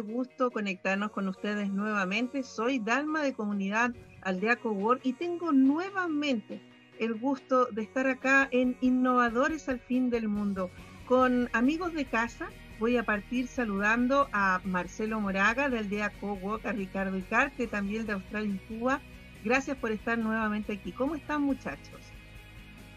gusto 0.00 0.50
conectarnos 0.50 1.10
con 1.10 1.28
ustedes 1.28 1.70
nuevamente. 1.70 2.42
Soy 2.42 2.78
Dalma 2.78 3.22
de 3.22 3.34
Comunidad 3.34 3.92
Aldea 4.22 4.56
Cowork 4.56 5.00
y 5.04 5.12
tengo 5.12 5.52
nuevamente 5.52 6.60
el 6.98 7.14
gusto 7.14 7.66
de 7.66 7.82
estar 7.82 8.06
acá 8.06 8.48
en 8.50 8.76
Innovadores 8.80 9.68
al 9.68 9.80
Fin 9.80 10.10
del 10.10 10.28
Mundo 10.28 10.70
con 11.06 11.48
amigos 11.52 11.92
de 11.94 12.04
casa. 12.04 12.50
Voy 12.78 12.96
a 12.96 13.04
partir 13.04 13.46
saludando 13.46 14.28
a 14.32 14.60
Marcelo 14.64 15.20
Moraga 15.20 15.68
de 15.68 15.78
Aldea 15.78 16.10
Cowork, 16.20 16.66
a 16.66 16.72
Ricardo 16.72 17.16
Icarte, 17.16 17.66
también 17.66 18.06
de 18.06 18.12
Australia 18.14 18.54
y 18.54 18.74
Cuba. 18.74 19.00
Gracias 19.44 19.76
por 19.76 19.92
estar 19.92 20.18
nuevamente 20.18 20.74
aquí. 20.74 20.92
¿Cómo 20.92 21.14
están 21.14 21.42
muchachos? 21.42 22.09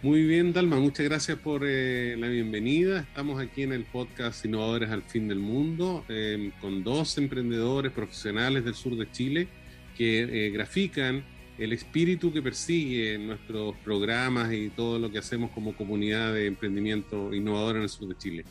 Muy 0.04 0.26
bien, 0.26 0.52
Dalma, 0.52 0.82
muchas 0.82 1.06
gracias 1.06 1.40
por 1.40 1.62
eh, 1.64 2.18
la 2.20 2.28
bienvenida. 2.28 3.00
Estamos 3.00 3.42
aquí 3.42 3.62
en 3.64 3.72
el 3.72 3.86
podcast 3.86 4.44
Innovadores 4.44 4.90
al 4.90 5.02
Fin 5.02 5.30
del 5.30 5.40
Mundo 5.40 6.04
eh, 6.10 6.52
con 6.60 6.84
dos 6.84 7.18
emprendedores 7.18 7.94
profesionales 7.94 8.66
del 8.66 8.76
sur 8.76 8.98
de 8.98 9.10
Chile 9.10 9.48
que 9.96 10.48
eh, 10.48 10.50
grafican 10.50 11.24
el 11.58 11.72
espíritu 11.72 12.34
que 12.34 12.42
persigue 12.42 13.18
nuestros 13.18 13.78
programas 13.78 14.52
y 14.52 14.72
todo 14.72 15.00
lo 15.00 15.10
que 15.10 15.20
hacemos 15.20 15.52
como 15.52 15.74
comunidad 15.74 16.34
de 16.34 16.48
emprendimiento 16.48 17.34
innovador 17.34 17.78
en 17.78 17.84
el 17.84 17.90
sur 17.90 18.10
de 18.10 18.18
Chile. 18.18 18.46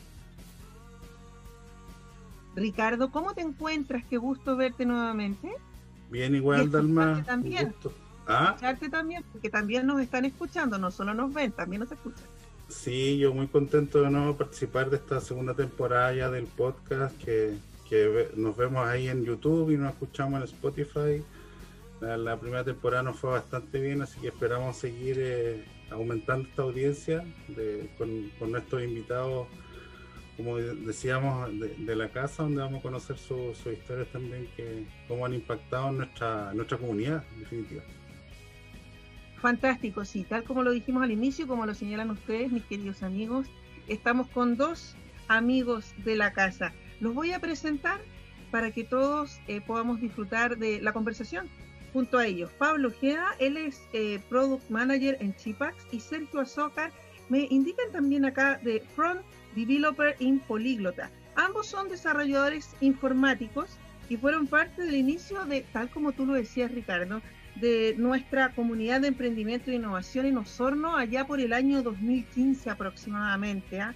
Ricardo, 2.55 3.11
¿cómo 3.11 3.35
te 3.35 3.41
encuentras? 3.41 4.03
Qué 4.09 4.17
gusto 4.17 4.55
verte 4.57 4.87
nuevamente. 4.87 5.51
Bien, 6.09 6.33
igual, 6.33 6.71
Dalma. 6.71 7.23
También. 7.23 7.75
¿Ah? 8.27 8.49
Escucharte 8.49 8.89
también, 8.89 9.23
porque 9.31 9.49
también 9.49 9.85
nos 9.85 10.01
están 10.01 10.25
escuchando, 10.25 10.77
no 10.77 10.91
solo 10.91 11.13
nos 11.13 11.33
ven, 11.33 11.51
también 11.51 11.81
nos 11.81 11.91
escuchan. 11.91 12.25
Sí, 12.69 13.17
yo 13.17 13.33
muy 13.33 13.47
contento 13.47 14.01
de 14.01 14.09
nuevo 14.09 14.35
participar 14.35 14.89
de 14.89 14.97
esta 14.97 15.19
segunda 15.21 15.53
temporada 15.53 16.13
ya 16.13 16.31
del 16.31 16.45
podcast, 16.45 17.15
que, 17.23 17.55
que 17.89 18.29
nos 18.35 18.57
vemos 18.57 18.85
ahí 18.87 19.09
en 19.09 19.23
YouTube 19.25 19.71
y 19.71 19.77
nos 19.77 19.93
escuchamos 19.93 20.39
en 20.39 20.43
Spotify. 20.45 21.23
La, 22.01 22.37
primera 22.37 22.63
temporada 22.65 23.03
nos 23.03 23.17
fue 23.17 23.31
bastante 23.31 23.79
bien, 23.79 24.01
así 24.01 24.19
que 24.19 24.27
esperamos 24.27 24.75
seguir 24.75 25.17
eh, 25.19 25.63
aumentando 25.89 26.49
esta 26.49 26.63
audiencia 26.63 27.23
de, 27.47 27.89
con, 27.97 28.29
con, 28.39 28.51
nuestros 28.51 28.83
invitados, 28.83 29.47
como 30.35 30.57
decíamos, 30.57 31.49
de, 31.59 31.95
la 31.95 32.09
casa, 32.09 32.43
donde 32.43 32.61
vamos 32.61 32.79
a 32.79 32.83
conocer 32.83 33.17
sus 33.17 33.57
historias 33.65 34.07
también, 34.11 34.49
que 34.57 34.85
cómo 35.07 35.25
han 35.25 35.33
impactado 35.33 35.89
en 35.89 35.97
nuestra, 35.99 36.53
nuestra 36.53 36.77
comunidad, 36.77 37.23
en 37.35 37.39
definitiva. 37.39 37.83
Fantástico, 39.43 40.05
sí, 40.05 40.23
tal 40.23 40.45
como 40.45 40.63
lo 40.63 40.71
dijimos 40.71 41.03
al 41.03 41.11
inicio, 41.11 41.47
como 41.47 41.65
lo 41.65 41.73
señalan 41.73 42.09
ustedes, 42.09 42.49
mis 42.49 42.63
queridos 42.63 43.03
amigos, 43.03 43.45
estamos 43.89 44.29
con 44.29 44.55
dos 44.55 44.95
amigos 45.27 45.93
de 46.05 46.15
la 46.15 46.31
casa. 46.31 46.71
Los 47.01 47.13
voy 47.13 47.33
a 47.33 47.39
presentar 47.39 47.99
para 48.51 48.71
que 48.71 48.85
todos 48.85 49.41
eh, 49.49 49.59
podamos 49.59 49.99
disfrutar 49.99 50.57
de 50.57 50.81
la 50.81 50.93
conversación 50.93 51.49
junto 51.91 52.19
a 52.19 52.25
ellos. 52.25 52.51
Pablo 52.57 52.87
Ojeda, 52.87 53.35
él 53.37 53.57
es 53.57 53.81
eh, 53.91 54.21
Product 54.29 54.69
Manager 54.69 55.17
en 55.19 55.35
Chipax 55.35 55.75
y 55.91 55.99
Sergio 55.99 56.39
Azócar 56.39 56.93
me 57.27 57.45
indican 57.49 57.91
también 57.91 58.23
acá 58.23 58.61
de 58.63 58.79
Front 58.95 59.23
Developer 59.57 60.15
in 60.19 60.39
Políglota. 60.39 61.11
Ambos 61.35 61.67
son 61.67 61.89
desarrolladores 61.89 62.77
informáticos 62.79 63.77
y 64.07 64.15
fueron 64.15 64.47
parte 64.47 64.83
del 64.83 64.95
inicio 64.95 65.43
de, 65.43 65.65
tal 65.73 65.89
como 65.89 66.13
tú 66.13 66.25
lo 66.25 66.31
decías 66.31 66.71
Ricardo, 66.71 67.21
de 67.55 67.95
nuestra 67.97 68.53
comunidad 68.53 69.01
de 69.01 69.09
emprendimiento 69.09 69.71
e 69.71 69.75
innovación 69.75 70.25
en 70.25 70.37
Osorno 70.37 70.95
allá 70.95 71.25
por 71.27 71.39
el 71.39 71.53
año 71.53 71.83
2015 71.83 72.69
aproximadamente. 72.69 73.79
¿ah? 73.79 73.95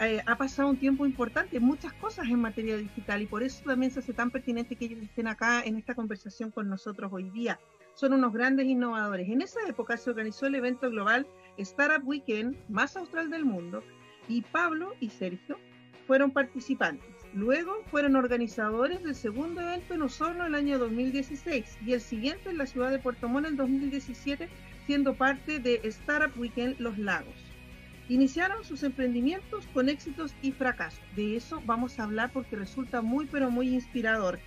Eh, 0.00 0.22
ha 0.26 0.36
pasado 0.36 0.68
un 0.68 0.76
tiempo 0.76 1.06
importante, 1.06 1.58
muchas 1.58 1.92
cosas 1.94 2.26
en 2.28 2.40
materia 2.40 2.76
digital 2.76 3.22
y 3.22 3.26
por 3.26 3.42
eso 3.42 3.64
también 3.64 3.90
se 3.90 3.98
hace 3.98 4.12
tan 4.12 4.30
pertinente 4.30 4.76
que 4.76 4.84
ellos 4.84 5.02
estén 5.02 5.26
acá 5.26 5.62
en 5.64 5.76
esta 5.76 5.94
conversación 5.94 6.50
con 6.50 6.68
nosotros 6.68 7.10
hoy 7.12 7.30
día. 7.30 7.58
Son 7.94 8.12
unos 8.12 8.32
grandes 8.32 8.66
innovadores. 8.66 9.28
En 9.28 9.42
esa 9.42 9.58
época 9.66 9.96
se 9.96 10.10
organizó 10.10 10.46
el 10.46 10.54
evento 10.54 10.88
global 10.88 11.26
Startup 11.56 12.06
Weekend 12.06 12.56
más 12.68 12.96
austral 12.96 13.28
del 13.28 13.44
mundo 13.44 13.82
y 14.28 14.42
Pablo 14.42 14.94
y 15.00 15.10
Sergio 15.10 15.58
fueron 16.06 16.30
participantes. 16.30 17.17
Luego 17.34 17.84
fueron 17.90 18.16
organizadores 18.16 19.02
del 19.02 19.14
segundo 19.14 19.60
evento 19.60 19.94
en 19.94 20.02
Osorno 20.02 20.46
el 20.46 20.54
año 20.54 20.78
2016 20.78 21.78
y 21.84 21.92
el 21.92 22.00
siguiente 22.00 22.48
en 22.50 22.58
la 22.58 22.66
ciudad 22.66 22.90
de 22.90 22.98
Puerto 22.98 23.28
Montt 23.28 23.46
en 23.46 23.56
2017, 23.56 24.48
siendo 24.86 25.14
parte 25.14 25.58
de 25.58 25.80
Startup 25.84 26.32
Weekend 26.38 26.80
Los 26.80 26.96
Lagos. 26.96 27.34
Iniciaron 28.08 28.64
sus 28.64 28.82
emprendimientos 28.82 29.66
con 29.74 29.90
éxitos 29.90 30.34
y 30.40 30.52
fracasos. 30.52 31.00
De 31.14 31.36
eso 31.36 31.62
vamos 31.66 31.98
a 31.98 32.04
hablar 32.04 32.30
porque 32.32 32.56
resulta 32.56 33.02
muy 33.02 33.26
pero 33.26 33.50
muy 33.50 33.68
inspirador. 33.74 34.38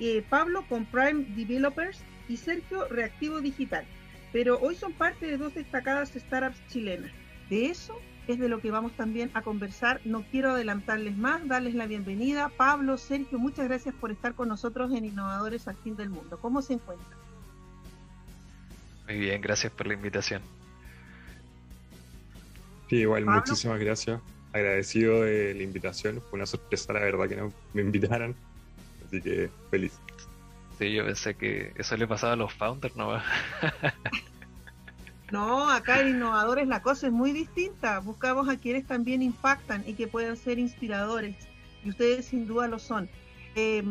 Eh, 0.00 0.24
Pablo 0.28 0.64
con 0.68 0.84
Prime 0.86 1.24
Developers 1.36 2.02
y 2.28 2.36
Sergio 2.36 2.88
Reactivo 2.88 3.40
Digital. 3.40 3.84
Pero 4.32 4.58
hoy 4.58 4.74
son 4.74 4.92
parte 4.92 5.26
de 5.26 5.38
dos 5.38 5.54
destacadas 5.54 6.10
startups 6.10 6.60
chilenas. 6.66 7.12
De 7.48 7.66
eso 7.66 8.00
es 8.26 8.38
de 8.38 8.48
lo 8.48 8.60
que 8.60 8.70
vamos 8.70 8.92
también 8.92 9.30
a 9.34 9.42
conversar. 9.42 10.00
No 10.04 10.24
quiero 10.30 10.52
adelantarles 10.52 11.16
más, 11.16 11.46
darles 11.46 11.74
la 11.74 11.86
bienvenida. 11.86 12.50
Pablo, 12.56 12.96
Sergio, 12.96 13.38
muchas 13.38 13.66
gracias 13.66 13.94
por 13.94 14.10
estar 14.10 14.34
con 14.34 14.48
nosotros 14.48 14.92
en 14.92 15.04
Innovadores 15.04 15.68
al 15.68 15.76
Fin 15.76 15.96
del 15.96 16.10
Mundo. 16.10 16.38
¿Cómo 16.40 16.62
se 16.62 16.74
encuentran? 16.74 17.18
Muy 19.06 19.18
bien, 19.18 19.40
gracias 19.40 19.72
por 19.72 19.86
la 19.86 19.94
invitación. 19.94 20.42
Sí, 22.88 22.96
igual, 22.96 23.26
muchísimas 23.26 23.78
gracias. 23.80 24.20
Agradecido 24.52 25.22
de 25.22 25.54
la 25.54 25.62
invitación. 25.62 26.22
Fue 26.30 26.38
una 26.38 26.46
sorpresa, 26.46 26.92
la 26.92 27.00
verdad, 27.00 27.28
que 27.28 27.36
no 27.36 27.52
me 27.72 27.82
invitaran. 27.82 28.34
Así 29.06 29.20
que 29.20 29.50
feliz. 29.70 29.98
Sí, 30.78 30.92
yo 30.92 31.04
pensé 31.04 31.34
que 31.34 31.72
eso 31.76 31.96
le 31.96 32.06
pasaba 32.06 32.32
a 32.32 32.36
los 32.36 32.52
founders, 32.52 32.96
¿no? 32.96 33.12
No, 35.30 35.70
acá 35.70 36.00
en 36.00 36.10
Innovadores 36.10 36.68
la 36.68 36.82
cosa 36.82 37.06
es 37.06 37.12
muy 37.12 37.32
distinta. 37.32 37.98
Buscamos 38.00 38.48
a 38.48 38.56
quienes 38.56 38.86
también 38.86 39.22
impactan 39.22 39.82
y 39.86 39.94
que 39.94 40.06
puedan 40.06 40.36
ser 40.36 40.58
inspiradores. 40.58 41.36
Y 41.84 41.90
ustedes 41.90 42.26
sin 42.26 42.46
duda 42.46 42.68
lo 42.68 42.78
son. 42.78 43.08
Eh, 43.56 43.82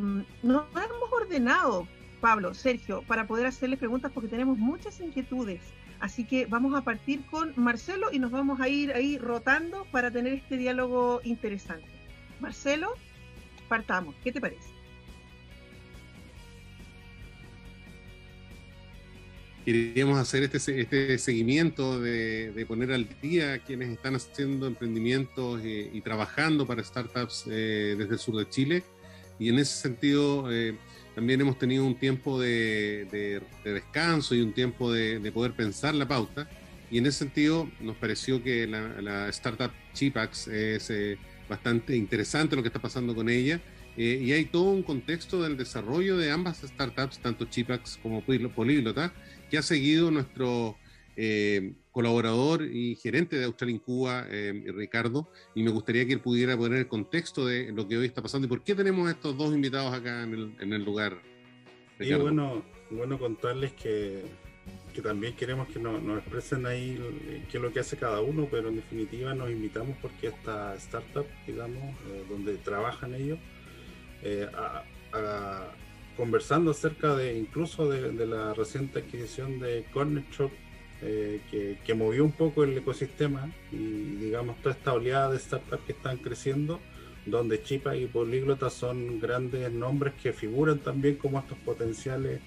nos 0.43 0.65
hemos 0.71 1.11
ordenado, 1.11 1.87
Pablo, 2.21 2.53
Sergio, 2.53 3.03
para 3.07 3.27
poder 3.27 3.45
hacerles 3.45 3.79
preguntas 3.79 4.11
porque 4.13 4.29
tenemos 4.29 4.57
muchas 4.57 4.99
inquietudes. 4.99 5.61
Así 5.99 6.25
que 6.25 6.45
vamos 6.45 6.75
a 6.75 6.81
partir 6.81 7.25
con 7.27 7.53
Marcelo 7.55 8.11
y 8.11 8.19
nos 8.19 8.31
vamos 8.31 8.59
a 8.59 8.67
ir 8.67 8.91
ahí 8.93 9.17
rotando 9.17 9.85
para 9.91 10.11
tener 10.11 10.33
este 10.33 10.57
diálogo 10.57 11.21
interesante. 11.23 11.87
Marcelo, 12.41 12.89
partamos. 13.69 14.13
¿Qué 14.23 14.31
te 14.31 14.41
parece? 14.41 14.69
Queríamos 19.63 20.19
hacer 20.19 20.43
este, 20.43 20.81
este 20.81 21.17
seguimiento 21.17 21.99
de, 21.99 22.65
poner 22.67 22.91
al 22.91 23.07
día 23.21 23.59
quienes 23.59 23.89
están 23.89 24.15
haciendo 24.15 24.67
emprendimientos 24.67 25.61
eh, 25.63 25.89
y 25.93 26.01
trabajando 26.01 26.65
para 26.65 26.83
startups 26.83 27.45
eh, 27.49 27.95
desde 27.97 28.13
el 28.13 28.19
sur 28.19 28.35
de 28.35 28.49
Chile. 28.49 28.83
Y 29.39 29.49
en 29.49 29.59
ese 29.59 29.81
sentido, 29.81 30.51
eh, 30.51 30.75
también 31.15 31.41
hemos 31.41 31.57
tenido 31.57 31.85
un 31.85 31.95
tiempo 31.95 32.39
de, 32.39 33.41
descanso 33.63 34.35
y 34.35 34.41
un 34.41 34.53
tiempo 34.53 34.91
de, 34.91 35.31
poder 35.31 35.53
pensar 35.53 35.95
la 35.95 36.07
pauta. 36.07 36.47
Y 36.91 36.99
en 36.99 37.05
ese 37.05 37.19
sentido, 37.19 37.69
nos 37.79 37.95
pareció 37.97 38.43
que 38.43 38.67
la, 38.67 39.01
la 39.01 39.29
startup 39.29 39.71
Chipax 39.93 40.47
es 40.47 40.91
bastante 41.49 41.95
interesante 41.95 42.55
lo 42.55 42.61
que 42.61 42.67
está 42.67 42.79
pasando 42.79 43.15
con 43.15 43.29
ella. 43.29 43.59
Y 43.95 44.31
hay 44.31 44.45
todo 44.45 44.71
un 44.71 44.83
contexto 44.83 45.43
del 45.43 45.55
desarrollo 45.55 46.17
de 46.17 46.31
ambas 46.31 46.61
startups, 46.61 47.19
tanto 47.19 47.45
Chipax 47.45 47.99
como 48.01 48.23
Políglota, 48.23 49.13
que 49.49 49.57
ha 49.57 49.61
seguido 49.61 50.09
nuestro 50.09 50.75
eh, 51.15 51.73
colaborador 51.91 52.63
y 52.63 52.95
gerente 52.95 53.37
de 53.37 53.45
Australia 53.45 53.75
en 53.75 53.79
Cuba, 53.79 54.25
eh, 54.31 54.63
Ricardo, 54.75 55.29
y 55.53 55.61
me 55.61 55.69
gustaría 55.69 56.07
que 56.07 56.13
él 56.13 56.19
pudiera 56.19 56.57
poner 56.57 56.79
el 56.79 56.87
contexto 56.87 57.45
de 57.45 57.71
lo 57.71 57.87
que 57.87 57.97
hoy 57.97 58.07
está 58.07 58.23
pasando 58.23 58.47
y 58.47 58.49
por 58.49 58.63
qué 58.63 58.73
tenemos 58.73 59.07
estos 59.11 59.37
dos 59.37 59.53
invitados 59.53 59.93
acá 59.93 60.23
en 60.23 60.73
el, 60.73 60.83
lugar. 60.83 61.21
Y 61.99 62.11
bueno, 62.15 62.65
bueno 62.89 63.19
contarles 63.19 63.73
que, 63.73 64.23
que 64.91 65.03
también 65.03 65.35
queremos 65.35 65.67
que 65.67 65.79
nos, 65.79 66.01
expresen 66.17 66.65
ahí 66.65 66.99
qué 67.51 67.57
es 67.57 67.63
lo 67.63 67.71
que 67.71 67.81
hace 67.81 67.95
cada 67.95 68.21
uno, 68.21 68.47
pero 68.49 68.69
en 68.69 68.77
definitiva 68.77 69.35
nos 69.35 69.51
invitamos 69.51 69.95
porque 70.01 70.27
esta 70.27 70.73
startup, 70.77 71.27
digamos, 71.45 71.83
eh, 72.07 72.25
donde 72.27 72.55
trabajan 72.57 73.13
ellos, 73.13 73.37
a, 74.55 74.83
conversando 76.17 76.71
acerca 76.71 77.15
de 77.15 77.37
incluso 77.37 77.89
de, 77.89 78.25
la 78.25 78.53
reciente 78.53 78.99
adquisición 78.99 79.59
de 79.59 79.85
Corner 79.93 80.23
Shop 80.31 80.51
eh, 81.01 81.41
que, 81.83 81.93
movió 81.93 82.23
un 82.23 82.31
poco 82.31 82.63
el 82.63 82.77
ecosistema 82.77 83.51
y 83.71 84.15
digamos 84.15 84.57
toda 84.61 84.75
esta 84.75 84.93
oleada 84.93 85.31
de 85.31 85.39
startups 85.39 85.83
que 85.85 85.91
están 85.91 86.17
creciendo 86.17 86.79
donde 87.25 87.61
Chipa 87.61 87.95
y 87.95 88.05
Políglota 88.05 88.69
son 88.69 89.19
grandes 89.19 89.71
nombres 89.71 90.13
que 90.21 90.33
figuran 90.33 90.79
también 90.79 91.15
como 91.15 91.39
estos 91.39 91.57
potenciales 91.59 92.41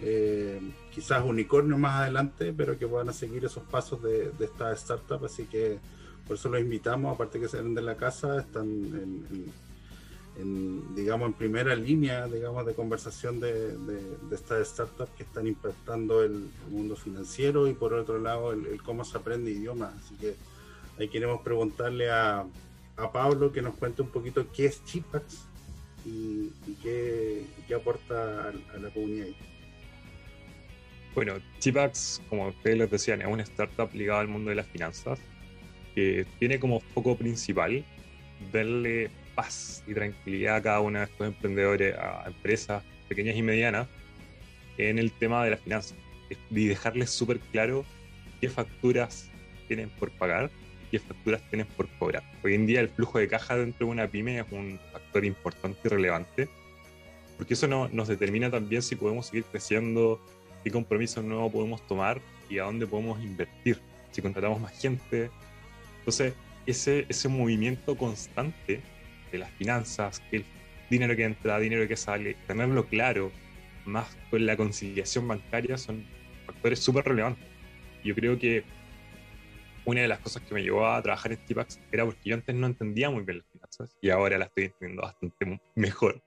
eh, 0.00 0.60
quizás 0.92 1.22
unicornios 1.24 1.78
más 1.78 2.00
adelante 2.00 2.52
pero 2.56 2.78
que 2.78 2.86
van 2.86 3.08
a 3.08 3.12
seguir 3.12 3.44
esos 3.44 3.62
pasos 3.64 4.02
de, 4.02 4.30
de 4.30 4.44
esta 4.44 4.72
startup. 4.72 5.24
Así 5.24 5.44
que 5.44 5.78
por 6.26 6.36
eso 6.36 6.48
los 6.48 6.60
invitamos 6.60 7.14
aparte 7.14 7.40
que 7.40 7.48
salen 7.48 7.74
de 7.74 7.82
la 7.82 7.96
casa 7.96 8.40
están 8.40 8.68
en, 8.68 9.52
digamos, 10.94 11.28
en 11.28 11.34
primera 11.34 11.74
línea, 11.74 12.26
digamos, 12.26 12.64
de 12.64 12.74
conversación 12.74 13.38
de, 13.38 13.76
estas 14.30 14.68
startups 14.68 15.10
que 15.16 15.24
están 15.24 15.46
impactando 15.46 16.22
el, 16.22 16.48
mundo 16.70 16.96
financiero 16.96 17.68
y 17.68 17.74
por 17.74 17.92
otro 17.92 18.18
lado 18.18 18.52
el, 18.52 18.82
cómo 18.82 19.04
se 19.04 19.18
aprende 19.18 19.50
idiomas. 19.50 19.94
Así 19.94 20.14
que 20.16 20.34
ahí 20.98 21.08
queremos 21.08 21.42
preguntarle 21.42 22.10
a, 22.10 22.46
a 22.96 23.12
Pablo 23.12 23.52
que 23.52 23.60
nos 23.60 23.74
cuente 23.74 24.02
un 24.02 24.08
poquito 24.08 24.46
qué 24.52 24.66
es 24.66 24.82
Chipax 24.84 25.44
y, 26.06 26.50
qué, 26.82 27.44
qué, 27.68 27.74
aporta 27.74 28.48
a, 28.48 28.78
la 28.78 28.90
comunidad. 28.90 29.28
Bueno, 31.14 31.34
Chipax, 31.58 32.22
como 32.30 32.48
ustedes 32.48 32.78
les 32.78 32.90
decían, 32.90 33.20
es 33.20 33.28
una 33.28 33.42
startup 33.42 33.90
ligada 33.92 34.20
al 34.20 34.28
mundo 34.28 34.48
de 34.48 34.56
las 34.56 34.66
finanzas 34.66 35.18
que 35.94 36.26
tiene 36.38 36.58
como 36.58 36.80
foco 36.80 37.16
principal 37.18 37.84
darle 38.50 39.10
paz 39.34 39.82
y 39.86 39.94
tranquilidad 39.94 40.56
a 40.56 40.62
cada 40.62 40.80
uno 40.80 40.98
de 40.98 41.04
estos 41.06 41.26
emprendedores, 41.26 41.96
a 41.96 42.24
empresas 42.26 42.82
pequeñas 43.08 43.36
y 43.36 43.42
medianas, 43.42 43.88
en 44.78 44.98
el 44.98 45.12
tema 45.12 45.44
de 45.44 45.50
las 45.50 45.60
finanzas 45.60 45.96
y 46.50 46.66
dejarles 46.66 47.10
súper 47.10 47.38
claro 47.38 47.84
qué 48.40 48.48
facturas 48.48 49.30
tienen 49.68 49.90
por 49.90 50.10
pagar 50.12 50.50
y 50.86 50.90
qué 50.90 50.98
facturas 50.98 51.42
tienen 51.48 51.66
por 51.66 51.88
cobrar. 51.98 52.22
Hoy 52.42 52.54
en 52.54 52.66
día 52.66 52.80
el 52.80 52.88
flujo 52.88 53.18
de 53.18 53.28
caja 53.28 53.56
dentro 53.56 53.86
de 53.86 53.92
una 53.92 54.08
pyme 54.08 54.38
es 54.38 54.46
un 54.50 54.78
factor 54.92 55.24
importante 55.24 55.78
y 55.84 55.88
relevante, 55.88 56.48
porque 57.36 57.54
eso 57.54 57.66
no, 57.68 57.88
nos 57.88 58.08
determina 58.08 58.50
también 58.50 58.82
si 58.82 58.96
podemos 58.96 59.26
seguir 59.26 59.44
creciendo, 59.44 60.20
qué 60.64 60.70
compromisos 60.70 61.24
nuevos 61.24 61.52
podemos 61.52 61.86
tomar 61.86 62.20
y 62.48 62.58
a 62.58 62.64
dónde 62.64 62.86
podemos 62.86 63.22
invertir, 63.22 63.80
si 64.10 64.22
contratamos 64.22 64.60
más 64.60 64.78
gente. 64.80 65.30
Entonces, 65.98 66.34
ese, 66.66 67.06
ese 67.08 67.28
movimiento 67.28 67.96
constante 67.96 68.80
de 69.32 69.38
las 69.38 69.50
finanzas, 69.52 70.22
el 70.30 70.44
dinero 70.90 71.16
que 71.16 71.24
entra, 71.24 71.58
dinero 71.58 71.88
que 71.88 71.96
sale, 71.96 72.36
tenerlo 72.46 72.86
claro, 72.86 73.32
más 73.86 74.16
con 74.30 74.46
la 74.46 74.56
conciliación 74.56 75.26
bancaria, 75.26 75.76
son 75.76 76.04
factores 76.46 76.78
súper 76.78 77.04
relevantes. 77.06 77.44
Yo 78.04 78.14
creo 78.14 78.38
que 78.38 78.64
una 79.84 80.02
de 80.02 80.08
las 80.08 80.20
cosas 80.20 80.42
que 80.42 80.54
me 80.54 80.62
llevó 80.62 80.86
a 80.86 81.02
trabajar 81.02 81.32
en 81.32 81.38
Tipax 81.38 81.80
era 81.90 82.04
porque 82.04 82.20
yo 82.24 82.34
antes 82.34 82.54
no 82.54 82.66
entendía 82.66 83.10
muy 83.10 83.24
bien 83.24 83.38
las 83.38 83.46
finanzas 83.50 83.96
y 84.00 84.10
ahora 84.10 84.38
las 84.38 84.48
estoy 84.48 84.64
entendiendo 84.64 85.02
bastante 85.02 85.60
mejor. 85.74 86.22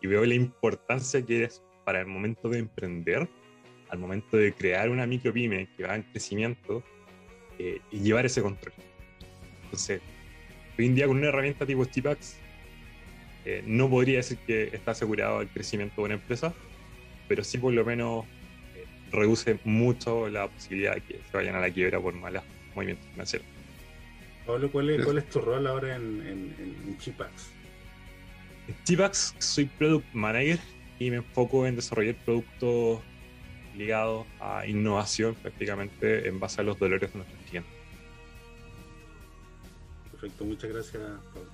Y 0.00 0.06
veo 0.06 0.24
la 0.24 0.34
importancia 0.34 1.24
que 1.24 1.44
es 1.44 1.62
para 1.84 2.00
el 2.00 2.06
momento 2.06 2.48
de 2.48 2.58
emprender, 2.58 3.28
al 3.90 3.98
momento 3.98 4.36
de 4.36 4.52
crear 4.52 4.88
una 4.88 5.06
micropyme 5.06 5.68
que 5.76 5.84
va 5.84 5.96
en 5.96 6.02
crecimiento 6.04 6.82
eh, 7.58 7.80
y 7.90 8.00
llevar 8.00 8.26
ese 8.26 8.42
control. 8.42 8.72
Entonces, 9.64 10.00
hoy 10.80 10.86
en 10.86 10.94
día 10.94 11.06
con 11.06 11.18
una 11.18 11.28
herramienta 11.28 11.66
tipo 11.66 11.84
Stipax, 11.84 12.36
eh, 13.44 13.62
no 13.66 13.90
podría 13.90 14.16
decir 14.16 14.38
que 14.46 14.70
está 14.72 14.92
asegurado 14.92 15.42
el 15.42 15.48
crecimiento 15.48 15.96
de 15.96 16.02
una 16.02 16.14
empresa, 16.14 16.54
pero 17.28 17.44
sí 17.44 17.58
por 17.58 17.74
lo 17.74 17.84
menos 17.84 18.24
eh, 18.74 18.86
reduce 19.12 19.58
mucho 19.64 20.28
la 20.30 20.48
posibilidad 20.48 20.94
de 20.94 21.02
que 21.02 21.20
se 21.30 21.36
vayan 21.36 21.54
a 21.54 21.60
la 21.60 21.70
quiebra 21.70 22.00
por 22.00 22.14
malos 22.14 22.42
movimientos 22.74 23.06
financieros. 23.12 23.46
Pablo, 24.46 24.70
¿cuál 24.72 24.88
es, 24.90 25.28
tu 25.28 25.40
rol 25.40 25.66
ahora 25.66 25.96
en, 25.96 26.22
en, 26.26 26.98
Chipax? 26.98 27.50
En 28.66 28.74
Chipax 28.84 29.34
soy 29.38 29.66
Product 29.66 30.06
Manager 30.14 30.58
y 30.98 31.10
me 31.10 31.16
enfoco 31.16 31.66
en 31.66 31.76
desarrollar 31.76 32.14
productos 32.24 33.00
ligados 33.76 34.26
a 34.40 34.66
innovación 34.66 35.34
prácticamente 35.34 36.26
en 36.26 36.40
base 36.40 36.62
a 36.62 36.64
los 36.64 36.78
dolores 36.78 37.12
de 37.12 37.18
nuestros 37.18 37.42
clientes. 37.48 37.80
Perfecto, 40.20 40.44
muchas 40.44 40.70
gracias, 40.70 41.02
Pablo. 41.32 41.50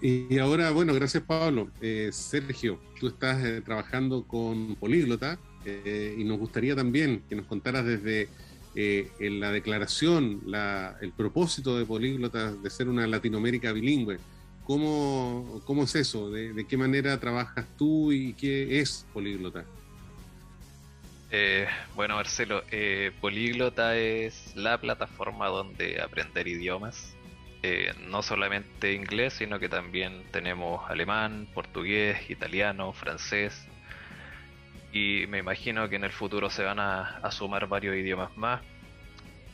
Y 0.00 0.38
ahora, 0.38 0.70
bueno, 0.70 0.94
gracias 0.94 1.22
Pablo. 1.22 1.70
Eh, 1.82 2.08
Sergio, 2.10 2.80
tú 2.98 3.08
estás 3.08 3.44
eh, 3.44 3.60
trabajando 3.60 4.24
con 4.24 4.76
Políglota 4.76 5.38
eh, 5.66 6.16
y 6.16 6.24
nos 6.24 6.38
gustaría 6.38 6.74
también 6.74 7.22
que 7.28 7.36
nos 7.36 7.46
contaras 7.46 7.84
desde 7.84 8.28
en 8.72 9.40
la 9.40 9.50
declaración, 9.50 10.42
el 11.00 11.12
propósito 11.12 11.76
de 11.76 11.84
Políglota 11.84 12.52
de 12.52 12.70
ser 12.70 12.88
una 12.88 13.04
Latinoamérica 13.04 13.72
bilingüe. 13.72 14.18
¿Cómo, 14.64 15.60
cómo 15.66 15.82
es 15.82 15.96
eso? 15.96 16.30
¿De, 16.30 16.52
¿De, 16.52 16.64
qué 16.64 16.76
manera 16.76 17.18
trabajas 17.18 17.66
tú 17.76 18.12
y 18.12 18.32
qué 18.34 18.78
es 18.78 19.04
Políglota? 19.12 19.64
bueno, 21.96 22.14
Marcelo, 22.14 22.62
Políglota 23.20 23.96
es 23.96 24.54
la 24.54 24.80
plataforma 24.80 25.48
donde 25.48 26.00
aprender 26.00 26.46
idiomas 26.46 27.14
eh, 27.62 27.92
no 28.08 28.22
solamente 28.22 28.94
inglés, 28.94 29.34
sino 29.34 29.58
que 29.58 29.68
también 29.68 30.22
tenemos 30.30 30.88
alemán, 30.90 31.46
portugués, 31.52 32.30
italiano, 32.30 32.92
francés. 32.94 33.66
Y 34.92 35.26
me 35.28 35.38
imagino 35.38 35.88
que 35.88 35.96
en 35.96 36.04
el 36.04 36.10
futuro 36.10 36.48
se 36.48 36.64
van 36.64 36.80
a, 36.80 37.20
sumar 37.30 37.68
varios 37.68 37.96
idiomas 37.96 38.34
más. 38.36 38.62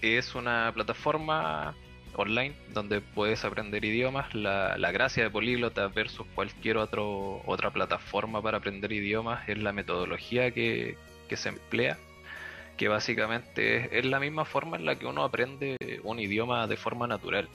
Es 0.03 0.35
una 0.37 0.70
plataforma 0.73 1.75
online 2.14 2.55
donde 2.73 3.00
puedes 3.00 3.44
aprender 3.44 3.85
idiomas. 3.85 4.32
La, 4.35 4.76
gracia 4.93 5.25
de 5.25 5.31
Políglota 5.31 5.88
versus 5.88 6.26
cualquier 6.35 6.76
otro, 6.76 7.43
otra 7.44 7.70
plataforma 7.73 8.41
para 8.41 8.59
aprender 8.59 8.93
idiomas 8.93 9.49
es 9.49 9.59
la 9.59 9.73
metodología 9.73 10.52
que, 10.52 10.97
que 11.29 11.37
se 11.37 11.49
emplea 11.49 11.99
que 12.76 12.88
básicamente 12.88 13.99
es, 13.99 14.05
la 14.05 14.20
misma 14.20 14.44
forma 14.44 14.76
en 14.76 14.85
la 14.85 14.97
que 14.97 15.06
uno 15.06 15.25
aprende 15.25 15.76
un 16.05 16.20
idioma 16.20 16.67
de 16.67 16.76
forma 16.76 17.06
natural 17.06 17.49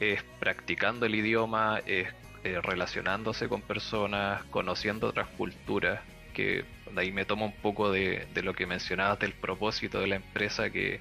es 0.00 0.22
practicando 0.38 1.06
el 1.06 1.14
idioma, 1.14 1.80
es 1.86 2.08
eh, 2.44 2.60
relacionándose 2.62 3.48
con 3.48 3.62
personas, 3.62 4.44
conociendo 4.44 5.08
otras 5.08 5.28
culturas, 5.30 6.00
que 6.34 6.64
de 6.92 7.00
ahí 7.00 7.10
me 7.10 7.24
tomo 7.24 7.46
un 7.46 7.56
poco 7.56 7.90
de, 7.90 8.28
lo 8.42 8.54
que 8.54 8.66
mencionabas 8.66 9.18
del 9.18 9.32
propósito 9.32 10.00
de 10.00 10.06
la 10.06 10.16
empresa, 10.16 10.70
que 10.70 11.00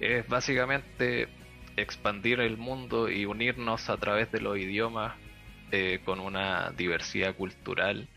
es 0.00 0.26
básicamente 0.28 1.28
expandir 1.76 2.40
el 2.40 2.58
mundo 2.58 3.08
y 3.08 3.24
unirnos 3.24 3.88
a 3.88 3.96
través 3.96 4.30
de 4.32 4.40
los 4.40 4.58
idiomas 4.58 5.14
eh, 5.70 6.00
con 6.04 6.20
una 6.20 6.70
diversidad 6.76 7.34
cultural 7.34 8.08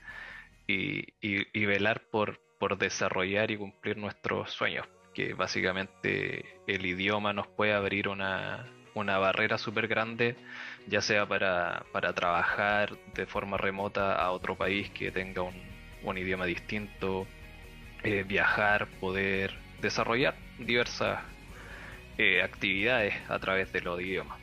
y, 0.67 1.13
y 1.21 1.65
velar 1.65 2.01
por, 2.11 2.41
por 2.59 2.77
desarrollar 2.77 3.51
y 3.51 3.57
cumplir 3.57 3.97
nuestros 3.97 4.51
sueños, 4.51 4.87
que 5.13 5.33
básicamente 5.33 6.59
el 6.67 6.85
idioma 6.85 7.31
nos 7.31 7.47
puede 7.47 7.73
abrir 7.73 8.09
una, 8.09 8.74
una 8.95 9.17
barrera 9.17 9.57
súper 9.57 9.87
grande, 9.87 10.35
ya 10.87 11.01
sea 11.01 11.27
para, 11.27 11.85
trabajar 12.15 12.97
de 13.13 13.25
forma 13.25 13.57
remota 13.57 14.15
a 14.15 14.31
otro 14.31 14.55
país 14.55 14.89
que 14.89 15.11
tenga 15.11 15.43
un, 15.43 16.17
idioma 16.17 16.45
distinto, 16.45 17.27
eh, 18.03 18.23
viajar, 18.23 18.87
poder 18.99 19.53
desarrollar 19.81 20.35
diversas 20.59 21.19
eh, 22.17 22.41
actividades 22.41 23.13
a 23.27 23.37
través 23.39 23.71
de 23.73 23.81
los 23.81 23.99
idiomas. 23.99 24.39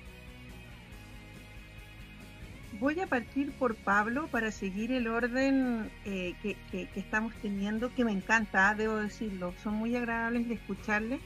Voy 2.79 3.01
a 3.01 3.07
partir 3.07 3.53
por 3.53 3.77
Pablo 3.77 4.27
para 4.27 4.51
seguir 4.51 4.93
el 4.93 5.07
orden 5.07 5.91
eh, 6.05 6.35
que, 6.43 6.57
que, 6.71 6.89
estamos 6.97 7.33
teniendo, 7.37 7.95
que 7.95 8.05
me 8.05 8.13
encanta, 8.13 8.71
ah, 8.71 8.75
debo 8.75 8.97
decirlo. 8.97 9.55
Son 9.63 9.75
muy 9.75 9.95
agradables 9.95 10.49
de 10.49 10.55
escucharles 10.55 11.21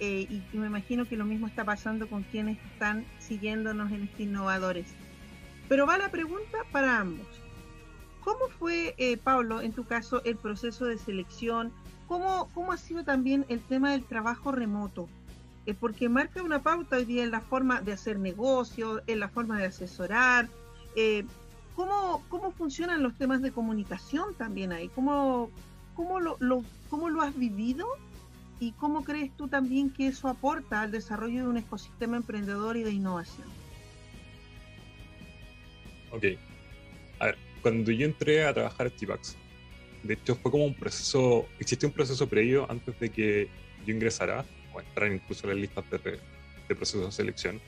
eh, 0.00 0.26
y, 0.28 0.56
me 0.56 0.66
imagino 0.66 1.04
que 1.06 1.16
lo 1.16 1.24
mismo 1.24 1.46
está 1.46 1.64
pasando 1.64 2.08
con 2.08 2.22
quienes 2.24 2.58
están 2.72 3.04
siguiéndonos 3.18 3.92
en 3.92 4.04
este 4.04 4.24
Innovadores. 4.24 4.88
Pero 5.68 5.86
va 5.86 5.98
la 5.98 6.10
pregunta 6.10 6.58
para 6.72 7.00
ambos. 7.00 7.26
¿Cómo 8.22 8.48
fue, 8.58 8.94
eh, 8.98 9.16
Pablo, 9.16 9.60
en 9.60 9.72
tu 9.72 9.84
caso, 9.84 10.22
el 10.24 10.36
proceso 10.36 10.86
de 10.86 10.98
selección? 10.98 11.72
¿Cómo, 12.08 12.48
cómo 12.54 12.72
ha 12.72 12.76
sido 12.76 13.04
también 13.04 13.44
el 13.48 13.60
tema 13.60 13.92
del 13.92 14.04
trabajo 14.04 14.52
remoto? 14.52 15.08
Eh, 15.66 15.74
porque 15.74 16.08
marca 16.08 16.42
una 16.42 16.62
pauta 16.62 16.96
hoy 16.96 17.04
día 17.04 17.24
en 17.24 17.30
la 17.30 17.40
forma 17.40 17.80
de 17.80 17.92
hacer 17.92 18.18
negocios, 18.18 19.02
en 19.06 19.20
la 19.20 19.28
forma 19.28 19.58
de 19.58 19.66
asesorar. 19.66 20.48
¿cómo, 21.74 22.22
¿Cómo 22.28 22.52
funcionan 22.52 23.02
los 23.02 23.14
temas 23.14 23.42
de 23.42 23.50
comunicación 23.50 24.34
también 24.34 24.72
ahí? 24.72 24.88
¿Cómo, 24.94 25.50
cómo, 25.94 26.20
lo, 26.20 26.36
lo, 26.40 26.62
¿Cómo 26.88 27.10
lo 27.10 27.20
has 27.20 27.36
vivido 27.36 27.86
¿Y 28.60 28.72
cómo 28.72 29.04
crees 29.04 29.30
tú 29.36 29.48
también 29.48 29.90
que 29.90 30.06
eso 30.06 30.28
aporta 30.28 30.82
al 30.82 30.90
desarrollo 30.90 31.42
de 31.42 31.48
un 31.48 31.56
ecosistema 31.56 32.16
emprendedor 32.16 32.76
y 32.76 32.82
de 32.82 32.92
innovación? 32.92 33.46
Ok. 36.10 36.24
A 37.18 37.26
ver, 37.26 37.38
cuando 37.62 37.90
yo 37.90 38.06
entré 38.06 38.44
a 38.44 38.54
trabajar 38.54 38.86
en 38.86 38.92
Tipax, 38.96 39.36
de 40.02 40.14
hecho 40.14 40.36
fue 40.36 40.50
como 40.50 40.64
un 40.64 40.74
proceso, 40.74 41.48
existió 41.58 41.88
un 41.88 41.94
proceso 41.94 42.28
previo 42.28 42.70
antes 42.70 42.98
de 43.00 43.10
que 43.10 43.48
yo 43.84 43.92
ingresara, 43.92 44.44
o 44.72 44.80
entrar 44.80 45.12
incluso 45.12 45.46
en 45.46 45.50
las 45.50 45.60
listas 45.60 45.84
de, 45.90 46.18
de 46.68 46.74
procesos 46.74 47.06
de 47.06 47.12
selección, 47.12 47.60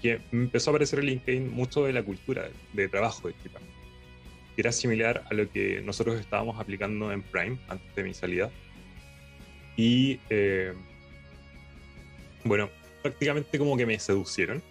que 0.00 0.20
empezó 0.32 0.70
a 0.70 0.72
aparecer 0.72 0.98
en 1.00 1.06
LinkedIn 1.06 1.50
mucho 1.50 1.84
de 1.84 1.92
la 1.92 2.02
cultura 2.02 2.48
de, 2.72 2.88
trabajo 2.88 3.28
de 3.28 3.34
que 3.34 3.50
era 4.56 4.72
similar 4.72 5.24
a 5.30 5.34
lo 5.34 5.50
que 5.50 5.80
nosotros 5.82 6.18
estábamos 6.20 6.58
aplicando 6.60 7.12
en 7.12 7.22
Prime 7.22 7.58
antes 7.68 7.94
de 7.94 8.02
mi 8.02 8.14
salida 8.14 8.50
y 9.80 10.20
eh, 10.28 10.74
bueno, 12.44 12.68
prácticamente 13.00 13.58
como 13.58 13.78
que 13.78 13.86
me 13.86 13.98
seducieron. 13.98 14.62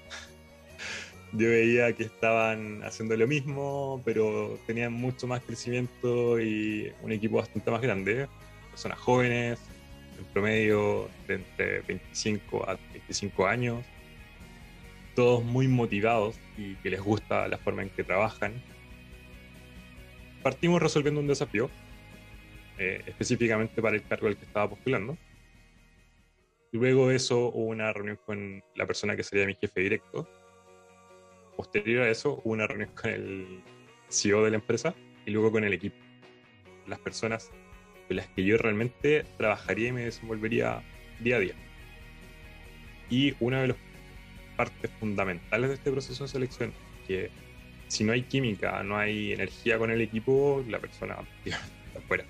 yo 1.34 1.50
veía 1.50 1.92
que 1.94 2.04
estaban 2.04 2.84
haciendo 2.84 3.18
lo 3.18 3.26
mismo, 3.26 4.04
pero 4.06 4.60
tenían 4.68 4.94
mucho 4.94 5.26
más 5.26 5.42
crecimiento 5.42 6.40
y 6.40 6.94
un 7.02 7.12
equipo 7.12 7.38
bastante 7.38 7.72
más 7.72 7.82
grande. 7.82 8.28
Personas 8.70 9.00
jóvenes, 9.00 9.60
en 10.20 10.26
promedio 10.26 11.10
de 11.28 11.36
entre 11.36 11.82
25 11.82 12.70
a 12.70 12.78
25 12.94 13.48
años, 13.48 13.84
todos 15.16 15.44
muy 15.44 15.68
motivados 15.68 16.36
y 16.56 16.76
que 16.76 16.92
les 16.92 17.02
gusta 17.02 17.48
la 17.48 17.58
forma 17.58 17.82
en 17.82 17.90
que 17.90 18.04
trabajan. 18.04 18.54
Partimos 20.44 20.80
resolviendo 20.84 21.20
un 21.20 21.28
desafío, 21.28 21.72
eh, 22.80 23.04
específicamente 23.06 23.82
para 23.82 23.98
el 23.98 24.04
cargo 24.04 24.28
al 24.28 24.38
que 24.38 24.46
estaba 24.46 24.70
postulando. 24.70 25.18
Luego 26.72 27.10
de 27.10 27.18
eso 27.18 27.50
hubo 27.50 27.66
una 27.66 27.92
reunión 27.92 28.18
con 28.26 28.64
la 28.76 28.86
persona 28.86 29.18
que 29.18 29.24
sería 29.24 29.46
mi 29.46 29.56
jefe 29.56 29.82
directo. 29.82 30.30
Posterior 31.58 32.04
a 32.04 32.10
eso 32.10 32.42
hubo 32.44 32.54
una 32.54 32.68
reunión 32.68 32.90
con 32.96 33.10
el 33.10 33.64
CEO 34.08 34.46
de 34.46 34.52
la 34.52 34.56
empresa 34.58 34.96
y 35.26 35.32
luego 35.32 35.52
con 35.52 35.66
el 35.66 35.74
equipo. 35.74 35.98
Las 36.88 37.00
personas 37.00 37.52
con 38.08 38.16
las 38.16 38.28
que 38.28 38.46
yo 38.46 38.58
realmente 38.58 39.26
trabajaría 39.38 39.90
y 39.90 39.92
me 39.92 40.06
desenvolvería 40.06 40.82
día 41.20 41.36
a 41.36 41.40
día. 41.40 41.56
Y 43.10 43.36
una 43.42 43.62
de 43.62 43.70
las 43.70 43.78
partes 44.56 44.90
fundamentales 45.00 45.70
de 45.70 45.76
este 45.76 45.92
proceso 45.92 46.24
de 46.24 46.30
selección 46.30 46.74
que 47.08 47.30
si 47.88 48.04
no 48.04 48.14
hay 48.14 48.22
química, 48.22 48.84
no 48.84 48.98
hay 48.98 49.34
energía 49.34 49.78
con 49.78 49.92
el 49.92 50.00
equipo, 50.00 50.64
la 50.70 50.80
persona 50.80 51.18
está 51.44 52.02
fuera. 52.08 52.24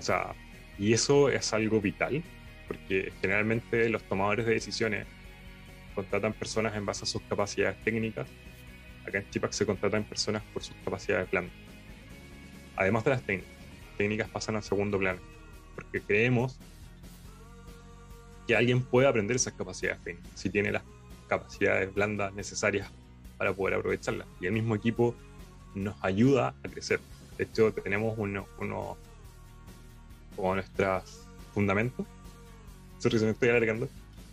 O 0.00 0.02
sea, 0.02 0.34
y 0.78 0.94
eso 0.94 1.28
es 1.28 1.52
algo 1.52 1.78
vital, 1.78 2.22
porque 2.66 3.12
generalmente 3.20 3.86
los 3.90 4.02
tomadores 4.04 4.46
de 4.46 4.54
decisiones 4.54 5.06
contratan 5.94 6.32
personas 6.32 6.74
en 6.74 6.86
base 6.86 7.04
a 7.04 7.06
sus 7.06 7.20
capacidades 7.20 7.76
técnicas. 7.84 8.26
Acá 9.06 9.18
en 9.18 9.28
Chipac 9.28 9.52
se 9.52 9.66
contratan 9.66 10.04
personas 10.04 10.42
por 10.54 10.62
sus 10.62 10.74
capacidades 10.82 11.26
de 11.26 11.30
planta. 11.30 11.52
Además 12.76 13.04
de 13.04 13.10
las 13.10 13.22
técnicas 13.22 13.52
técnicas 13.98 14.30
pasan 14.30 14.56
al 14.56 14.62
segundo 14.62 14.98
plano, 14.98 15.20
porque 15.74 16.00
creemos 16.00 16.58
que 18.46 18.56
alguien 18.56 18.82
puede 18.82 19.06
aprender 19.06 19.36
esas 19.36 19.52
capacidades 19.52 20.02
técnicas, 20.02 20.32
si 20.34 20.48
tiene 20.48 20.72
las 20.72 20.82
capacidades 21.28 21.92
blandas 21.92 22.32
necesarias 22.32 22.90
para 23.36 23.52
poder 23.52 23.74
aprovecharlas. 23.74 24.26
Y 24.40 24.46
el 24.46 24.52
mismo 24.52 24.74
equipo 24.74 25.14
nos 25.74 25.94
ayuda 26.02 26.54
a 26.64 26.68
crecer. 26.70 27.00
De 27.36 27.44
hecho, 27.44 27.70
tenemos 27.74 28.14
uno, 28.16 28.46
uno 28.58 28.96
como 30.40 30.54
nuestros 30.54 31.26
fundamentos, 31.52 32.06
sorry, 32.98 33.18
se 33.18 33.24
me 33.24 33.30
estoy 33.32 33.48
alargando, 33.50 33.88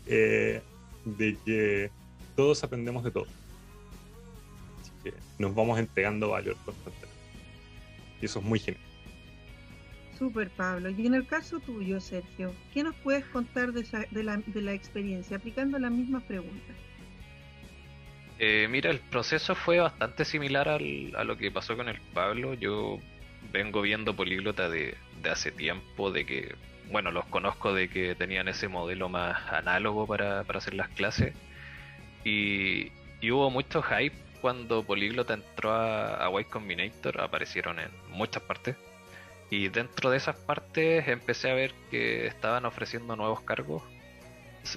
eh, 0.05 0.61
de 1.05 1.37
que 1.45 1.91
todos 2.35 2.63
aprendemos 2.63 3.03
de 3.03 3.11
todo. 3.11 3.27
Así 4.81 4.91
que 5.03 5.13
nos 5.39 5.53
vamos 5.55 5.79
entregando 5.79 6.29
valor 6.29 6.55
constantemente. 6.65 7.17
Y 8.21 8.25
eso 8.25 8.39
es 8.39 8.45
muy 8.45 8.59
genial. 8.59 8.83
Súper, 10.17 10.49
Pablo. 10.49 10.89
Y 10.89 11.05
en 11.05 11.13
el 11.13 11.27
caso 11.27 11.59
tuyo, 11.59 11.99
Sergio, 11.99 12.53
¿qué 12.73 12.83
nos 12.83 12.95
puedes 12.95 13.23
contar 13.25 13.71
de, 13.71 14.23
la, 14.23 14.73
experiencia, 14.73 15.37
aplicando 15.37 15.77
las 15.77 15.91
mismas 15.91 16.23
preguntas? 16.23 16.75
Eh, 18.39 18.67
mira, 18.69 18.89
el 18.89 18.99
proceso 18.99 19.53
fue 19.53 19.79
bastante 19.79 20.25
similar 20.25 20.69
a 20.69 21.23
lo 21.23 21.37
que 21.37 21.51
pasó 21.51 21.77
con 21.77 21.87
el 21.87 21.99
Pablo. 22.13 22.55
Yo 22.55 22.99
vengo 23.51 23.81
viendo 23.81 24.15
políglota 24.15 24.69
de, 24.69 24.95
hace 25.29 25.51
tiempo, 25.51 26.11
de 26.11 26.25
que, 26.25 26.55
bueno, 26.91 27.11
los 27.11 27.25
conozco 27.25 27.73
de 27.73 27.89
que 27.89 28.15
tenían 28.15 28.47
ese 28.47 28.67
modelo 28.67 29.09
más 29.09 29.51
análogo 29.51 30.07
para, 30.07 30.41
hacer 30.41 30.73
las 30.73 30.89
clases. 30.89 31.33
Y, 32.23 32.91
hubo 33.29 33.49
mucho 33.49 33.81
hype 33.81 34.15
cuando 34.41 34.83
Políglota 34.83 35.33
entró 35.33 35.71
a, 35.71 36.15
a 36.15 36.29
White 36.29 36.49
Combinator, 36.49 37.19
aparecieron 37.21 37.79
en 37.79 37.89
muchas 38.09 38.43
partes. 38.43 38.75
Y 39.49 39.69
dentro 39.69 40.09
de 40.09 40.17
esas 40.17 40.35
partes 40.35 41.07
empecé 41.07 41.49
a 41.49 41.53
ver 41.53 41.73
que 41.89 42.27
estaban 42.27 42.65
ofreciendo 42.65 43.15
nuevos 43.15 43.41
cargos. 43.41 43.81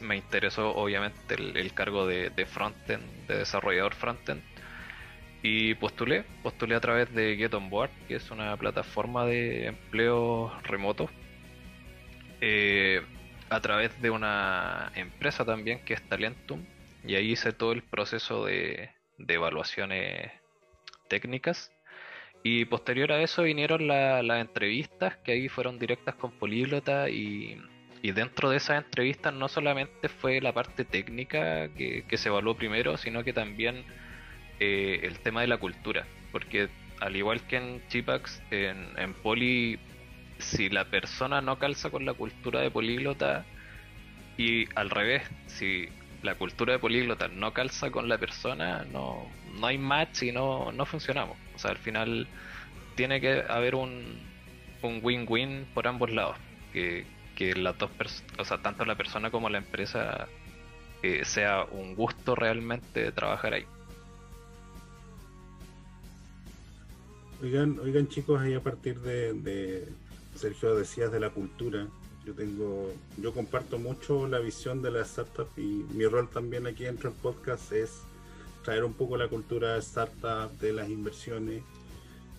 Me 0.00 0.16
interesó 0.16 0.74
obviamente 0.76 1.34
el, 1.34 1.74
cargo 1.74 2.06
de, 2.06 2.30
de, 2.30 2.46
frontend, 2.46 3.02
de 3.26 3.38
desarrollador 3.38 3.94
frontend. 3.94 4.42
Y 5.42 5.74
postulé, 5.74 6.24
postulé 6.42 6.74
a 6.74 6.80
través 6.80 7.12
de 7.14 7.36
Get 7.36 7.54
On 7.54 7.70
Board, 7.70 7.90
que 8.06 8.16
es 8.16 8.30
una 8.30 8.56
plataforma 8.56 9.24
de 9.24 9.66
empleo 9.66 10.52
remoto. 10.62 11.08
Eh, 12.40 13.02
a 13.48 13.60
través 13.60 14.00
de 14.00 14.10
una 14.10 14.92
empresa 14.94 15.44
también 15.44 15.84
que 15.84 15.94
es 15.94 16.02
Talentum. 16.08 16.64
Y 17.04 17.14
ahí 17.14 17.32
hice 17.32 17.52
todo 17.52 17.72
el 17.72 17.82
proceso 17.82 18.44
de, 18.44 18.90
de 19.18 19.34
evaluaciones 19.34 20.30
técnicas 21.08 21.72
y 22.42 22.64
posterior 22.64 23.12
a 23.12 23.22
eso 23.22 23.42
vinieron 23.42 23.86
las 23.86 24.40
entrevistas, 24.40 25.16
que 25.18 25.32
ahí 25.32 25.48
fueron 25.48 25.78
directas 25.78 26.14
con 26.14 26.30
Políglota 26.32 27.10
y, 27.10 27.60
dentro 28.02 28.48
de 28.48 28.56
esas 28.56 28.82
entrevistas 28.82 29.34
no 29.34 29.48
solamente 29.48 30.08
fue 30.08 30.40
la 30.40 30.54
parte 30.54 30.86
técnica 30.86 31.68
que, 31.74 32.04
se 32.16 32.28
evaluó 32.28 32.56
primero, 32.56 32.96
sino 32.96 33.22
que 33.24 33.34
también 33.34 33.84
eh, 34.60 35.00
el 35.02 35.18
tema 35.18 35.40
de 35.40 35.48
la 35.48 35.58
cultura, 35.58 36.06
porque 36.32 36.68
al 37.00 37.16
igual 37.16 37.40
que 37.46 37.56
en 37.56 37.82
Chipax, 37.88 38.42
en, 38.50 38.86
en 38.98 39.14
Poli, 39.14 39.78
si 40.38 40.68
la 40.68 40.84
persona 40.84 41.40
no 41.40 41.58
calza 41.58 41.90
con 41.90 42.04
la 42.04 42.14
cultura 42.14 42.60
de 42.60 42.70
Políglota 42.70 43.44
y 44.36 44.66
al 44.74 44.90
revés, 44.90 45.22
si 45.46 45.88
la 46.22 46.34
cultura 46.34 46.74
de 46.74 46.78
políglota 46.78 47.28
no 47.28 47.52
calza 47.52 47.90
con 47.90 48.08
la 48.08 48.18
persona, 48.18 48.84
no, 48.92 49.26
no 49.58 49.66
hay 49.66 49.78
match 49.78 50.22
y 50.22 50.32
no, 50.32 50.72
no 50.72 50.86
funcionamos. 50.86 51.36
O 51.54 51.58
sea, 51.58 51.70
al 51.70 51.78
final 51.78 52.28
tiene 52.94 53.20
que 53.20 53.44
haber 53.48 53.74
un 53.74 54.20
win-win 54.82 55.66
por 55.74 55.86
ambos 55.86 56.10
lados. 56.10 56.36
Que, 56.72 57.04
que 57.34 57.54
las 57.54 57.76
dos 57.78 57.90
o 58.38 58.44
sea, 58.44 58.58
tanto 58.58 58.84
la 58.84 58.94
persona 58.94 59.30
como 59.30 59.48
la 59.48 59.58
empresa 59.58 60.28
eh, 61.02 61.24
sea 61.24 61.64
un 61.64 61.94
gusto 61.94 62.34
realmente 62.34 63.12
trabajar 63.12 63.54
ahí. 63.54 63.66
Oigan, 67.42 67.78
oigan 67.78 68.06
chicos, 68.06 68.38
ahí 68.38 68.52
a 68.52 68.62
partir 68.62 69.00
de, 69.00 69.88
Sergio 70.34 70.74
decías 70.74 71.10
de 71.10 71.20
la 71.20 71.30
cultura, 71.30 71.88
yo 72.26 72.34
tengo, 72.34 72.92
yo 73.16 73.32
comparto 73.32 73.78
mucho 73.78 74.28
la 74.28 74.40
visión 74.40 74.82
de 74.82 74.90
la 74.90 75.00
startup 75.02 75.48
y 75.56 75.86
mi 75.94 76.04
rol 76.04 76.28
también 76.28 76.66
aquí 76.66 76.84
dentro 76.84 77.10
del 77.10 77.18
podcast 77.18 77.72
es 77.72 78.02
traer 78.62 78.84
un 78.84 78.92
poco 78.92 79.16
la 79.16 79.28
cultura 79.28 79.78
startup 79.78 80.50
de 80.60 80.74
las 80.74 80.90
inversiones. 80.90 81.62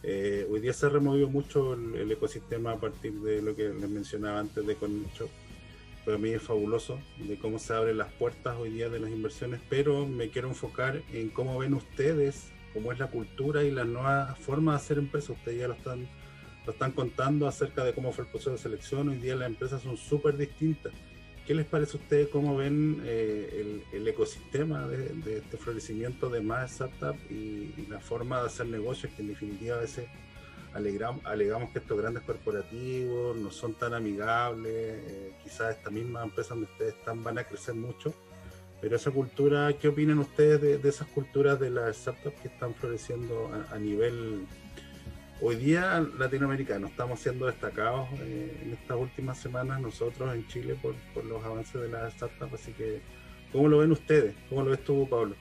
Eh, 0.03 0.47
hoy 0.51 0.59
día 0.59 0.71
se 0.71 0.85
ha 0.85 0.89
removido 0.89 1.29
mucho 1.29 1.73
el, 1.73 2.11
ecosistema 2.11 2.73
a 2.73 2.77
partir 2.79 3.13
de 3.21 3.41
lo 3.41 3.55
que 3.55 3.69
les 3.69 3.89
mencionaba 3.89 4.39
antes 4.39 4.67
de 4.67 4.75
Connection. 4.75 5.29
Para 6.05 6.19
mí 6.19 6.29
es 6.29 6.43
fabuloso 6.43 6.99
de 7.17 7.39
cómo 7.39 7.57
se 7.57 7.73
abren 7.73 7.97
las 7.97 8.11
puertas 8.13 8.55
hoy 8.59 8.69
día 8.69 8.89
de 8.89 8.99
las 8.99 9.09
inversiones, 9.09 9.61
pero 9.67 10.05
me 10.05 10.29
quiero 10.29 10.47
enfocar 10.47 11.01
en 11.11 11.29
cómo 11.29 11.57
ven 11.57 11.73
ustedes, 11.73 12.51
cómo 12.73 12.91
es 12.91 12.99
la 12.99 13.07
cultura 13.07 13.63
y 13.63 13.71
las 13.71 13.87
nuevas 13.87 14.37
formas 14.39 14.73
de 14.73 14.85
hacer 14.85 14.97
empresas. 14.97 15.31
Ustedes 15.31 15.59
ya 15.59 15.67
lo 15.67 15.73
están 15.73 16.07
lo 16.65 16.73
están 16.73 16.91
contando 16.91 17.47
acerca 17.47 17.83
de 17.83 17.93
cómo 17.93 18.11
fue 18.11 18.25
el 18.25 18.29
proceso 18.29 18.51
de 18.51 18.57
selección. 18.57 19.09
Hoy 19.09 19.17
día 19.17 19.35
las 19.35 19.49
empresas 19.49 19.81
son 19.81 19.97
súper 19.97 20.37
distintas. 20.37 20.93
¿Qué 21.45 21.55
les 21.55 21.65
parece 21.65 21.97
a 21.97 21.99
ustedes? 21.99 22.27
¿Cómo 22.27 22.55
ven 22.55 23.01
eh, 23.03 23.83
el, 23.91 24.07
ecosistema 24.07 24.87
de, 24.87 25.37
este 25.37 25.57
florecimiento 25.57 26.29
de 26.29 26.41
más 26.41 26.71
startups 26.71 27.19
y, 27.31 27.87
la 27.89 27.99
forma 27.99 28.39
de 28.41 28.47
hacer 28.47 28.67
negocios 28.67 29.11
que 29.13 29.23
en 29.23 29.29
definitiva 29.29 29.77
a 29.77 29.79
veces 29.79 30.07
alegamos 30.73 31.71
que 31.71 31.79
estos 31.79 31.97
grandes 31.97 32.23
corporativos 32.23 33.35
no 33.35 33.49
son 33.49 33.73
tan 33.73 33.95
amigables? 33.95 34.71
Eh, 34.71 35.33
quizás 35.43 35.77
estas 35.77 35.91
mismas 35.91 36.25
empresas 36.25 36.51
donde 36.51 36.71
ustedes 36.71 36.93
están 36.93 37.23
van 37.23 37.39
a 37.39 37.43
crecer 37.43 37.73
mucho. 37.73 38.13
Pero 38.81 38.95
esa 38.95 39.11
cultura, 39.11 39.71
¿qué 39.79 39.87
opinan 39.87 40.19
ustedes 40.19 40.81
de, 40.81 40.89
esas 40.89 41.07
culturas 41.09 41.59
de 41.59 41.69
las 41.69 41.97
startups 41.97 42.41
que 42.41 42.47
están 42.47 42.73
floreciendo 42.73 43.51
a 43.69 43.77
nivel 43.77 44.47
Hoy 45.43 45.55
día 45.55 46.05
latinoamericanos 46.19 46.91
estamos 46.91 47.19
siendo 47.19 47.47
destacados 47.47 48.07
eh, 48.19 48.61
en 48.61 48.73
estas 48.73 48.95
últimas 48.95 49.39
semanas 49.39 49.81
nosotros 49.81 50.35
en 50.35 50.45
Chile 50.47 50.77
por, 50.79 50.93
los 51.25 51.43
avances 51.43 51.81
de 51.81 51.89
las 51.89 52.13
startups, 52.13 52.53
así 52.53 52.73
que 52.73 53.01
¿cómo 53.51 53.67
lo 53.67 53.79
ven 53.79 53.91
ustedes? 53.91 54.35
¿Cómo 54.49 54.61
lo 54.61 54.69
ves 54.69 54.83
tú, 54.83 55.09
Pablo? 55.09 55.35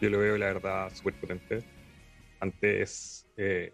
yo 0.00 0.10
lo 0.10 0.18
veo 0.18 0.36
la 0.36 0.46
verdad 0.46 0.92
súper 0.92 1.14
potente. 1.14 1.62
Antes 2.40 3.24
eh, 3.36 3.72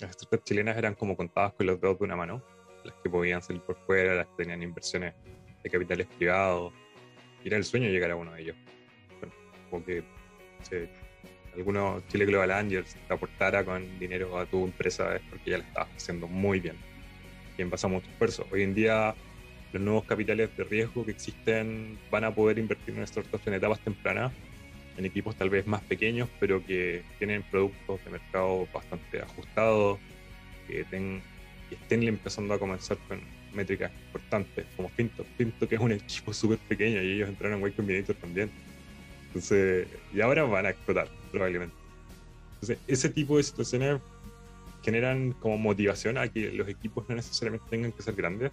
las 0.00 0.12
startups 0.12 0.44
chilenas 0.44 0.78
eran 0.78 0.94
como 0.94 1.14
contadas 1.14 1.52
con 1.52 1.66
los 1.66 1.78
dedos 1.78 1.98
de 1.98 2.06
una 2.06 2.16
mano, 2.16 2.42
las 2.84 2.94
que 3.02 3.10
podían 3.10 3.42
salir 3.42 3.60
por 3.60 3.76
fuera, 3.84 4.14
las 4.14 4.26
que 4.28 4.44
tenían 4.44 4.62
inversiones 4.62 5.12
de 5.64 5.70
capitales 5.70 6.06
privados. 6.16 6.72
Y 7.42 7.48
era 7.48 7.56
el 7.56 7.64
sueño 7.64 7.88
llegar 7.88 8.12
a 8.12 8.16
uno 8.16 8.32
de 8.32 8.42
ellos. 8.42 8.56
Bueno, 9.18 9.34
como 9.68 9.84
que 9.84 10.04
se 10.62 10.88
alguno 11.56 12.02
Chile 12.08 12.26
Global 12.26 12.50
Angels 12.50 12.96
te 13.06 13.14
aportara 13.14 13.64
con 13.64 13.98
dinero 13.98 14.38
a 14.38 14.46
tu 14.46 14.64
empresa 14.64 15.16
es 15.16 15.22
porque 15.30 15.50
ya 15.50 15.58
la 15.58 15.64
estabas 15.64 15.88
haciendo 15.96 16.26
muy 16.26 16.60
bien 16.60 16.76
y 17.56 17.62
en 17.62 17.70
base 17.70 17.86
a 17.86 17.90
mucho 17.90 18.08
esfuerzo. 18.10 18.46
Hoy 18.50 18.62
en 18.62 18.74
día 18.74 19.14
los 19.72 19.82
nuevos 19.82 20.04
capitales 20.04 20.56
de 20.56 20.64
riesgo 20.64 21.04
que 21.04 21.12
existen 21.12 21.98
van 22.10 22.24
a 22.24 22.34
poder 22.34 22.58
invertir 22.58 22.96
en 22.96 23.06
startups 23.06 23.46
en 23.46 23.54
etapas 23.54 23.80
tempranas, 23.80 24.32
en 24.96 25.04
equipos 25.04 25.36
tal 25.36 25.50
vez 25.50 25.66
más 25.66 25.82
pequeños, 25.82 26.28
pero 26.38 26.64
que 26.64 27.02
tienen 27.18 27.42
productos 27.42 28.04
de 28.04 28.10
mercado 28.10 28.68
bastante 28.72 29.20
ajustados, 29.20 29.98
que, 30.66 30.80
estén 30.80 31.22
empezando 32.02 32.54
a 32.54 32.58
comenzar 32.58 32.96
con 33.08 33.20
métricas 33.54 33.92
importantes, 34.06 34.66
como 34.76 34.88
Finto. 34.88 35.24
Finto 35.36 35.68
que 35.68 35.74
es 35.74 35.80
un 35.80 35.92
equipo 35.92 36.32
súper 36.32 36.58
pequeño 36.58 37.02
y 37.02 37.12
ellos 37.12 37.28
entraron 37.28 37.60
en 37.60 37.68
Y 37.68 37.72
Combinator 37.72 38.16
también. 38.16 38.50
Entonces, 39.26 39.88
y 40.12 40.20
ahora 40.20 40.44
van 40.44 40.66
a 40.66 40.70
explotar, 40.70 41.08
probablemente. 41.32 41.74
Entonces, 42.54 42.78
ese 42.86 43.08
tipo 43.08 43.36
de 43.36 43.42
situaciones 43.42 44.00
generan 44.82 45.32
como 45.32 45.58
motivación 45.58 46.18
a 46.18 46.28
que 46.28 46.52
los 46.52 46.68
equipos 46.68 47.08
no 47.08 47.16
necesariamente 47.16 47.66
tengan 47.70 47.92
que 47.92 48.02
ser 48.02 48.14
grandes, 48.14 48.52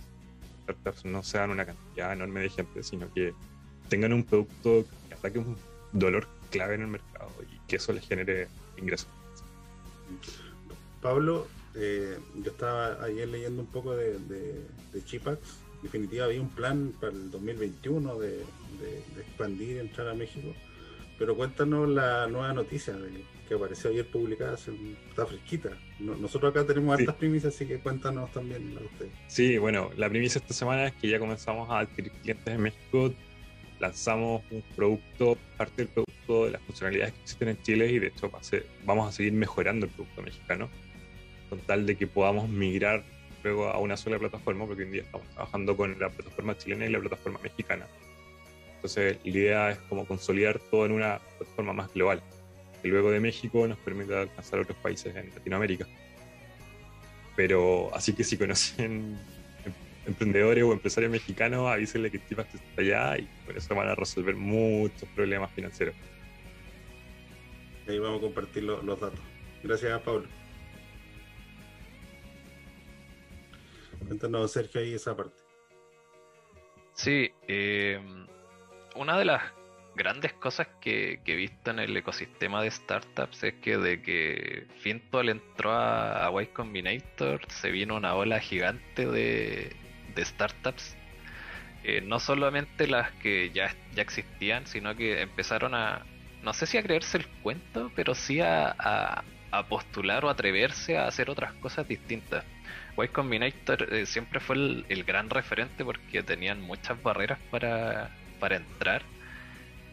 startups 0.64 1.06
no 1.06 1.24
sean 1.24 1.52
una 1.52 1.66
cantidad 1.66 2.14
enorme 2.14 2.42
de 2.42 2.50
gente, 2.50 2.84
sino 2.84 3.12
que 3.14 3.34
tengan 3.90 4.14
un 4.14 4.24
producto 4.24 4.86
que 5.08 5.14
ataque 5.14 5.40
un 5.40 5.58
dolor 5.92 6.28
clave 6.50 6.76
en 6.76 6.82
el 6.82 6.88
mercado 6.88 7.32
y 7.52 7.68
que 7.68 7.76
eso 7.76 7.94
les 7.94 8.08
genere 8.08 8.48
ingresos. 8.78 9.08
Pablo, 11.02 11.48
eh, 11.76 12.18
yo 12.36 12.52
estaba 12.52 13.04
ayer 13.04 13.28
leyendo 13.28 13.62
un 13.62 13.68
poco 13.68 13.96
de, 13.96 14.18
de, 14.20 15.06
Chipax. 15.06 15.40
En 15.78 15.84
definitiva, 15.84 16.26
había 16.26 16.42
un 16.42 16.50
plan 16.50 16.94
para 17.00 17.14
el 17.14 17.32
2021 17.32 18.20
de, 18.20 18.30
de 18.30 19.22
expandir 19.22 19.78
y 19.78 19.80
entrar 19.80 20.08
a 20.08 20.14
México. 20.14 20.54
Pero 21.18 21.36
cuéntanos 21.36 21.88
la 21.88 22.26
nueva 22.28 22.52
noticia 22.52 22.96
que 23.48 23.54
apareció 23.54 23.90
ayer 23.90 24.08
publicada, 24.08 24.56
está 24.56 25.26
fresquita. 25.26 25.70
nosotros 26.00 26.50
acá 26.50 26.66
tenemos 26.66 26.98
altas 26.98 27.16
primicias, 27.16 27.54
así 27.54 27.68
que 27.68 27.80
cuéntanos 27.80 28.32
también 28.32 28.76
a 28.76 28.84
ustedes. 28.84 29.12
Sí, 29.28 29.58
bueno, 29.58 29.92
la 29.98 30.10
primicia 30.10 30.40
esta 30.40 30.54
semana 30.54 30.88
es 30.88 30.94
que 30.94 31.10
ya 31.10 31.20
comenzamos 31.20 31.70
a 31.70 31.80
adquirir 31.80 32.12
clientes 32.24 32.48
en 32.48 32.62
México. 32.62 33.14
Lanzamos 33.80 34.42
un 34.50 34.64
producto, 34.76 35.38
parte 35.58 35.84
del 35.84 35.90
producto 35.90 36.46
de 36.46 36.52
las 36.52 36.62
funcionalidades 36.62 37.14
que 37.14 37.22
existen 37.22 37.50
en 37.50 37.62
Chile 37.62 37.92
y 37.92 38.00
de 38.00 38.08
hecho 38.08 38.32
vamos 38.86 39.10
a 39.10 39.12
seguir 39.12 39.34
mejorando 39.34 39.86
el 39.86 39.92
producto 39.92 40.22
mexicano 40.22 40.70
con 41.52 41.60
tal 41.60 41.86
de 41.86 41.98
que 41.98 42.08
podamos 42.08 42.48
migrar 42.48 43.04
luego 43.44 43.68
a 43.68 43.78
una 43.78 43.98
sola 43.98 44.18
plataforma, 44.18 44.66
porque 44.66 44.84
hoy 44.84 44.88
en 44.88 44.94
día 44.94 45.02
estamos 45.02 45.28
trabajando 45.34 45.76
con 45.76 46.00
la 46.00 46.10
plataforma 46.10 46.58
chilena 46.58 46.86
y 46.86 46.90
la 46.90 47.00
plataforma 47.02 47.40
mexicana. 47.44 47.88
Entonces, 48.76 49.18
la 49.22 49.30
idea 49.30 49.72
es 49.72 49.78
como 49.90 50.06
consolidar 50.06 50.60
todo 50.60 50.86
en 50.86 50.94
una 50.94 51.20
plataforma 51.38 51.74
más 51.74 51.94
global, 51.94 52.24
que 52.82 52.88
luego 52.88 53.12
de 53.12 53.20
México 53.20 53.68
nos 53.68 53.78
permita 53.80 54.22
alcanzar 54.22 54.62
otros 54.62 54.78
países 54.78 55.14
en 55.14 55.30
Latinoamérica. 55.30 55.86
Pero 57.36 57.94
así 57.94 58.14
que 58.14 58.24
si 58.24 58.38
conocen 58.38 59.20
em, 59.66 59.74
emprendedores 60.08 60.64
o 60.64 60.72
empresarios 60.72 61.12
mexicanos, 61.12 61.70
avísenle 61.70 62.12
que 62.12 62.26
Chipax 62.30 62.56
está 62.56 62.82
allá 62.82 63.18
y 63.18 63.28
por 63.46 63.58
eso 63.58 63.76
van 63.76 63.90
a 63.90 63.96
resolver 63.96 64.38
muchos 64.38 65.10
problemas 65.10 65.52
financieros. 65.52 65.96
Ahí 67.90 68.00
vamos 68.00 68.20
a 68.20 68.22
compartir 68.22 68.64
los 68.64 68.86
datos. 68.86 69.20
Gracias, 69.64 70.02
Pablo. 70.02 70.41
Cuéntanos, 74.08 74.52
Sergio, 74.52 74.82
ahí 74.82 74.94
esa 74.94 75.16
parte. 75.16 75.42
Sí, 76.94 77.32
eh, 77.48 78.00
una 78.96 79.18
de 79.18 79.26
las 79.26 79.44
grandes 79.96 80.34
cosas 80.34 80.68
que, 80.80 81.20
he 81.26 81.36
visto 81.36 81.72
en 81.72 81.80
el 81.80 81.96
ecosistema 81.96 82.62
de 82.64 82.72
startups 82.72 83.44
es 83.44 83.54
que 83.56 83.78
de 83.78 84.02
que 84.02 84.68
Fintol 84.80 85.30
entró 85.30 85.72
a, 85.72 86.28
a 86.28 86.46
Combinator 86.54 87.42
se 87.50 87.72
vino 87.72 87.96
una 87.96 88.16
ola 88.16 88.40
gigante 88.40 89.06
de, 89.06 89.76
startups. 90.18 90.96
Eh, 91.84 92.02
no 92.02 92.20
solamente 92.20 92.88
las 92.88 93.12
que 93.14 93.50
ya, 93.52 93.76
ya 93.96 94.04
existían, 94.04 94.68
sino 94.68 94.96
que 94.96 95.22
empezaron 95.22 95.74
a, 95.74 96.06
no 96.44 96.54
sé 96.54 96.68
si 96.68 96.78
a 96.78 96.84
creerse 96.84 97.18
el 97.18 97.28
cuento, 97.42 97.92
pero 97.96 98.14
sí 98.14 98.40
a, 98.40 98.76
a, 99.52 99.68
postular 99.68 100.24
o 100.26 100.30
atreverse 100.30 100.98
a 100.98 101.08
hacer 101.08 101.30
otras 101.30 101.54
cosas 101.54 101.88
distintas. 101.88 102.46
Y 102.98 103.08
Combinator 103.08 103.94
eh, 103.94 104.06
siempre 104.06 104.40
fue 104.40 104.56
el, 104.56 105.04
gran 105.04 105.30
referente 105.30 105.84
porque 105.84 106.22
tenían 106.24 106.62
muchas 106.62 107.02
barreras 107.02 107.40
para, 107.50 108.12
para 108.40 108.58
entrar. 108.58 109.04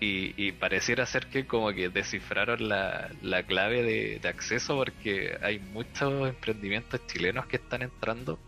Y, 0.01 0.53
pareciera 0.53 1.07
ser 1.07 1.27
que 1.27 1.47
como 1.47 1.73
que 1.73 1.89
descifraron 1.89 2.69
la, 2.69 3.11
clave 3.49 3.83
de, 3.83 4.29
acceso 4.29 4.77
porque 4.77 5.37
hay 5.43 5.59
muchos 5.59 6.29
emprendimientos 6.29 7.05
chilenos 7.09 7.47
que 7.47 7.57
están 7.57 7.83
entrando. 7.83 8.39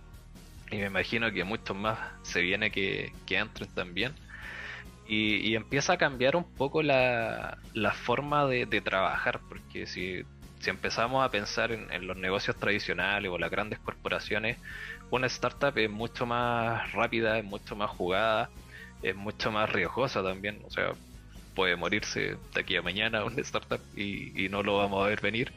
Y 0.71 0.77
me 0.77 0.87
imagino 0.87 1.33
que 1.33 1.43
muchos 1.43 1.77
más 1.77 1.99
se 2.23 2.41
viene 2.43 2.71
que, 2.71 3.13
que 3.27 3.39
entren 3.39 3.69
también. 3.75 4.15
Y, 5.13 5.57
empieza 5.57 5.95
a 5.95 5.99
cambiar 5.99 6.37
un 6.37 6.45
poco 6.45 6.83
la, 6.85 7.59
forma 8.05 8.47
de, 8.47 8.81
trabajar 8.81 9.41
porque 9.49 9.87
si, 9.89 10.23
si 10.61 10.71
empezamos 10.71 11.25
a 11.25 11.31
pensar 11.31 11.73
en, 11.73 11.91
en 11.93 12.07
los 12.07 12.17
negocios 12.17 12.57
tradicionales 12.57 13.31
o 13.31 13.39
las 13.39 13.51
grandes 13.51 13.79
corporaciones 13.81 14.59
una 15.11 15.27
startup 15.27 15.77
es 15.77 15.91
mucho 15.91 16.25
más 16.25 16.93
rápida, 16.93 17.39
es 17.39 17.45
mucho 17.45 17.75
más 17.75 17.91
jugada 17.91 18.49
es 19.03 19.17
mucho 19.17 19.51
más 19.51 19.71
riesgosa 19.71 20.23
también. 20.23 20.61
O 20.67 20.71
sea, 20.71 20.93
puede 21.55 21.77
morirse 21.77 22.37
de 22.55 22.61
aquí 22.61 22.77
a 22.77 22.83
mañana 22.83 23.25
una 23.25 23.41
startup 23.43 23.81
y, 23.97 24.49
no 24.51 24.63
lo 24.63 24.79
vamos 24.79 25.05
a 25.05 25.09
ver 25.09 25.21
venir. 25.21 25.53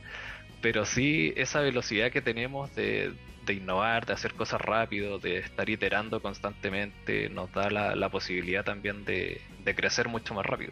Pero 0.62 0.86
sí, 0.86 1.34
esa 1.36 1.60
velocidad 1.60 2.12
que 2.12 2.22
tenemos 2.22 2.74
de, 2.76 3.14
innovar, 3.50 4.06
de 4.06 4.14
hacer 4.14 4.34
cosas 4.34 4.62
rápido, 4.62 5.20
de 5.20 5.40
estar 5.40 5.70
iterando 5.70 6.22
constantemente, 6.22 7.30
nos 7.30 7.52
da 7.52 7.70
la, 7.70 8.10
posibilidad 8.10 8.64
también 8.64 9.04
de, 9.04 9.42
crecer 9.76 10.08
mucho 10.08 10.34
más 10.34 10.46
rápido. 10.46 10.72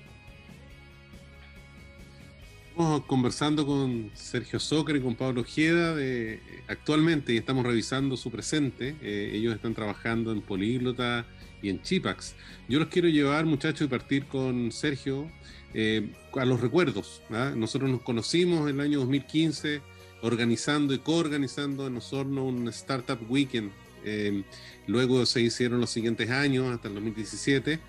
Estamos 2.72 3.06
conversando 3.06 3.66
con 3.66 4.12
Sergio 4.14 4.58
Socre 4.58 5.00
y 5.00 5.02
con 5.02 5.16
Pablo 5.16 5.42
Ojeda 5.42 5.94
de, 5.94 6.40
actualmente 6.70 7.34
y 7.34 7.38
estamos 7.38 7.66
revisando 7.66 8.16
su 8.16 8.32
presente. 8.32 8.96
Eh, 9.02 9.32
ellos 9.34 9.54
están 9.54 9.74
trabajando 9.74 10.32
en 10.32 10.42
Políglota, 10.42 11.26
y 11.62 11.70
en 11.70 11.82
Chipax. 11.82 12.36
Yo 12.68 12.80
los 12.80 12.88
quiero 12.88 13.08
llevar, 13.08 13.46
muchachos, 13.46 13.82
y 13.82 13.88
partir 13.88 14.26
con 14.26 14.72
Sergio 14.72 15.30
eh, 15.74 16.10
a 16.34 16.46
los 16.46 16.62
recuerdos. 16.62 17.22
¿ah? 17.32 17.54
Nosotros 17.56 17.90
nos 17.90 18.02
conocimos 18.02 18.70
en 18.70 18.80
el 18.80 18.82
año 18.82 19.00
2015 19.00 19.82
organizando 20.22 20.94
y 20.94 21.00
coorganizando 21.00 21.88
en 21.88 21.98
Osorno 21.98 22.46
un 22.46 22.68
Startup 22.70 23.20
Weekend. 23.30 23.72
Eh, 24.04 24.44
luego 24.88 25.26
se 25.26 25.42
hicieron 25.42 25.80
los 25.80 25.90
siguientes 25.90 26.30
años, 26.30 26.74
hasta 26.74 26.88
el 26.88 26.96
2017. 26.96 27.80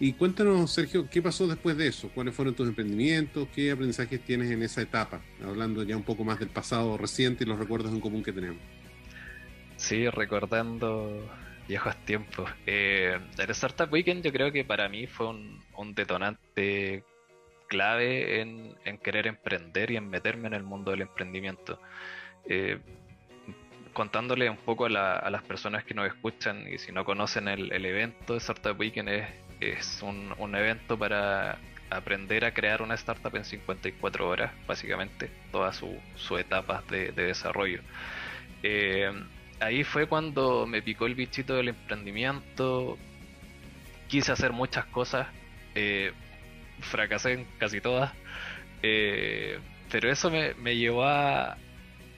Y 0.00 0.14
cuéntanos, 0.14 0.72
Sergio, 0.72 1.08
¿qué 1.08 1.22
pasó 1.22 1.46
después 1.46 1.76
de 1.76 1.86
eso? 1.86 2.10
¿Cuáles 2.14 2.34
fueron 2.34 2.54
tus 2.54 2.68
emprendimientos? 2.68 3.48
¿Qué 3.54 3.70
aprendizajes 3.70 4.20
tienes 4.24 4.50
en 4.50 4.62
esa 4.62 4.82
etapa? 4.82 5.20
Hablando 5.44 5.84
ya 5.84 5.96
un 5.96 6.02
poco 6.02 6.24
más 6.24 6.40
del 6.40 6.48
pasado 6.48 6.98
reciente 6.98 7.44
y 7.44 7.46
los 7.46 7.58
recuerdos 7.58 7.92
en 7.92 8.00
común 8.00 8.22
que 8.22 8.32
tenemos. 8.32 8.60
Sí, 9.76 10.08
recordando 10.08 11.28
viejos 11.68 11.96
tiempos. 12.04 12.50
Eh, 12.66 13.18
el 13.38 13.50
Startup 13.50 13.92
Weekend 13.92 14.24
yo 14.24 14.32
creo 14.32 14.52
que 14.52 14.64
para 14.64 14.88
mí 14.88 15.06
fue 15.06 15.28
un, 15.28 15.94
detonante 15.94 17.04
clave 17.68 18.40
en, 18.40 18.76
querer 19.02 19.26
emprender 19.26 19.90
y 19.90 19.96
en 19.96 20.08
meterme 20.08 20.48
en 20.48 20.54
el 20.54 20.62
mundo 20.62 20.90
del 20.90 21.02
emprendimiento. 21.02 21.80
Eh, 22.46 22.78
contándole 23.92 24.48
un 24.48 24.56
poco 24.56 24.86
a, 24.86 24.88
las 24.88 25.42
personas 25.42 25.84
que 25.84 25.94
nos 25.94 26.06
escuchan 26.06 26.66
y 26.72 26.78
si 26.78 26.92
no 26.92 27.04
conocen 27.04 27.48
el, 27.48 27.84
evento 27.84 28.34
de 28.34 28.38
Startup 28.38 28.78
Weekend 28.78 29.08
es, 29.08 29.28
es 29.70 30.02
un, 30.02 30.54
evento 30.54 30.98
para 30.98 31.58
aprender 31.90 32.44
a 32.44 32.54
crear 32.54 32.82
una 32.82 32.94
startup 32.94 33.34
en 33.36 33.44
54 33.44 34.28
horas, 34.28 34.52
básicamente, 34.66 35.30
todas 35.50 35.76
sus 35.76 36.40
etapas 36.40 36.86
de, 36.88 37.12
desarrollo. 37.12 37.80
Eh, 38.62 39.10
ahí 39.60 39.84
fue 39.84 40.06
cuando 40.06 40.66
me 40.66 40.82
picó 40.82 41.06
el 41.06 41.14
bichito 41.14 41.54
del 41.54 41.68
emprendimiento. 41.68 42.98
Quise 44.08 44.32
hacer 44.32 44.52
muchas 44.52 44.84
cosas. 44.86 45.28
Eh, 45.74 46.12
fracasé 46.80 47.32
en 47.32 47.46
casi 47.58 47.80
todas. 47.80 48.12
Eh, 48.82 49.58
pero 49.90 50.10
eso 50.10 50.30
me, 50.30 50.76
llevó 50.76 51.04
a 51.04 51.56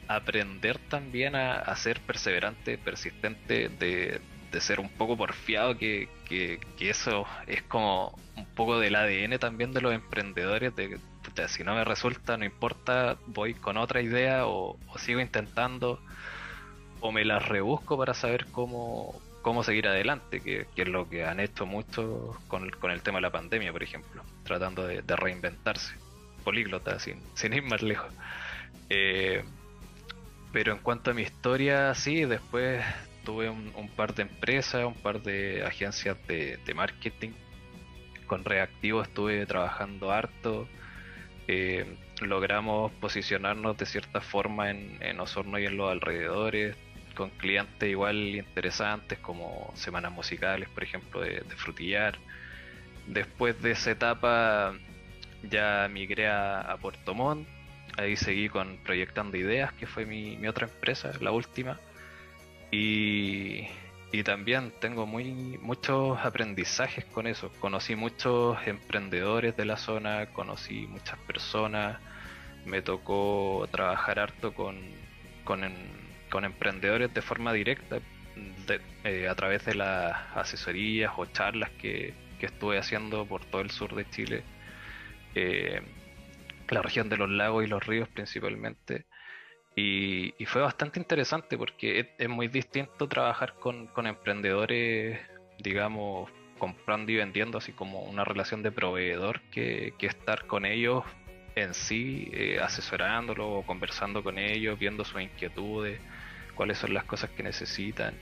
aprender 0.08 0.78
también 0.88 1.34
a, 1.34 1.74
ser 1.76 2.00
perseverante, 2.00 2.78
persistente, 2.78 3.68
de, 3.68 4.20
ser 4.60 4.78
un 4.80 4.88
poco 4.88 5.16
porfiado, 5.16 5.76
que, 5.76 6.08
que, 6.24 6.60
eso 6.80 7.26
es 7.46 7.62
como 7.62 8.18
un 8.36 8.46
poco 8.54 8.78
del 8.78 8.96
ADN 8.96 9.38
también 9.38 9.72
de 9.72 9.80
los 9.80 9.94
emprendedores, 9.94 10.74
de 10.76 10.98
si 11.48 11.64
no 11.64 11.74
me 11.74 11.84
resulta, 11.84 12.36
no 12.36 12.44
importa, 12.44 13.16
voy 13.26 13.54
con 13.54 13.76
otra 13.76 14.02
idea 14.02 14.46
o 14.46 14.76
sigo 14.98 15.20
intentando 15.20 16.00
o 17.00 17.12
me 17.12 17.24
las 17.24 17.46
rebusco 17.46 17.98
para 17.98 18.14
saber 18.14 18.46
cómo, 18.46 19.20
cómo 19.42 19.62
seguir 19.62 19.86
adelante, 19.86 20.40
que, 20.40 20.66
es 20.74 20.88
lo 20.88 21.06
que 21.06 21.26
han 21.26 21.38
hecho 21.38 21.66
muchos 21.66 22.34
con, 22.48 22.64
el 22.90 23.02
tema 23.02 23.18
de 23.18 23.22
la 23.22 23.30
pandemia, 23.30 23.72
por 23.72 23.82
ejemplo, 23.82 24.22
tratando 24.42 24.86
de, 24.86 25.02
reinventarse. 25.02 25.94
Políglota, 26.44 26.98
sin, 26.98 27.20
sin 27.34 27.52
ir 27.52 27.62
más 27.62 27.82
lejos. 27.82 28.10
Eh, 28.88 29.44
pero 30.50 30.72
en 30.72 30.78
cuanto 30.78 31.10
a 31.10 31.14
mi 31.14 31.22
historia, 31.22 31.94
sí, 31.94 32.24
después 32.24 32.82
tuve 33.24 33.50
un, 33.50 33.88
par 33.96 34.14
de 34.14 34.22
empresas, 34.22 34.84
un 34.84 34.94
par 34.94 35.22
de 35.22 35.64
agencias 35.64 36.16
de, 36.26 36.58
marketing. 36.74 37.30
Con 38.26 38.44
Reactivo 38.44 39.02
estuve 39.02 39.44
trabajando 39.46 40.12
harto. 40.12 40.68
Eh, 41.48 41.84
logramos 42.20 42.92
posicionarnos 42.92 43.76
de 43.76 43.86
cierta 43.86 44.20
forma 44.20 44.70
en, 44.70 45.20
Osorno 45.20 45.58
y 45.58 45.66
en 45.66 45.76
los 45.76 45.90
alrededores, 45.90 46.76
con 47.14 47.30
clientes 47.30 47.88
igual 47.88 48.16
interesantes 48.16 49.18
como 49.18 49.72
semanas 49.74 50.12
musicales, 50.12 50.68
por 50.68 50.84
ejemplo, 50.84 51.20
de, 51.20 51.42
Frutillar. 51.56 52.18
Después 53.06 53.60
de 53.60 53.72
esa 53.72 53.90
etapa 53.90 54.74
ya 55.42 55.88
migré 55.90 56.28
a, 56.28 56.76
Puerto 56.80 57.14
Montt, 57.14 57.46
ahí 57.98 58.16
seguí 58.16 58.48
con 58.48 58.78
Proyectando 58.78 59.36
Ideas, 59.36 59.72
que 59.74 59.86
fue 59.86 60.06
mi 60.06 60.46
otra 60.46 60.66
empresa, 60.66 61.12
la 61.20 61.30
última. 61.32 61.78
Y, 62.74 64.22
también 64.24 64.72
tengo 64.80 65.06
muy 65.06 65.24
muchos 65.60 66.18
aprendizajes 66.18 67.04
con 67.04 67.26
eso. 67.26 67.50
Conocí 67.60 67.94
muchos 67.94 68.56
emprendedores 68.66 69.56
de 69.56 69.64
la 69.64 69.76
zona, 69.76 70.26
conocí 70.26 70.86
muchas 70.88 71.18
personas, 71.20 72.00
me 72.64 72.82
tocó 72.82 73.68
trabajar 73.70 74.18
harto 74.18 74.54
con, 74.54 74.80
con, 75.44 75.62
emprendedores 76.44 77.12
de 77.14 77.22
forma 77.22 77.52
directa 77.52 77.98
eh, 79.04 79.28
a 79.28 79.34
través 79.34 79.64
de 79.66 79.74
las 79.74 80.16
asesorías 80.36 81.12
o 81.16 81.26
charlas 81.26 81.70
que, 81.80 82.14
estuve 82.40 82.76
haciendo 82.76 83.24
por 83.24 83.42
todo 83.46 83.62
el 83.62 83.70
sur 83.70 83.94
de 83.94 84.04
Chile, 84.10 84.42
eh, 85.34 85.80
la 86.68 86.82
región 86.82 87.08
de 87.08 87.16
los 87.16 87.30
lagos 87.30 87.64
y 87.64 87.68
los 87.68 87.86
ríos 87.86 88.06
principalmente. 88.08 89.06
Y, 89.76 90.32
fue 90.46 90.62
bastante 90.62 91.00
interesante 91.00 91.58
porque 91.58 92.14
es, 92.16 92.28
muy 92.28 92.48
distinto 92.48 93.08
trabajar 93.08 93.54
con, 93.54 93.88
emprendedores, 94.06 95.18
digamos, 95.58 96.30
comprando 96.58 97.10
y 97.10 97.16
vendiendo, 97.16 97.58
así 97.58 97.72
como 97.72 98.02
una 98.04 98.24
relación 98.24 98.62
de 98.62 98.70
proveedor, 98.70 99.40
que, 99.50 99.94
estar 100.00 100.46
con 100.46 100.64
ellos 100.64 101.04
en 101.56 101.74
sí, 101.74 102.30
eh, 102.32 102.60
asesorándolo 102.60 103.62
conversando 103.66 104.22
con 104.22 104.38
ellos, 104.38 104.78
viendo 104.78 105.04
sus 105.04 105.20
inquietudes, 105.20 106.00
cuáles 106.54 106.78
son 106.78 106.94
las 106.94 107.04
cosas 107.04 107.30
que 107.30 107.42
necesitan. 107.42 108.14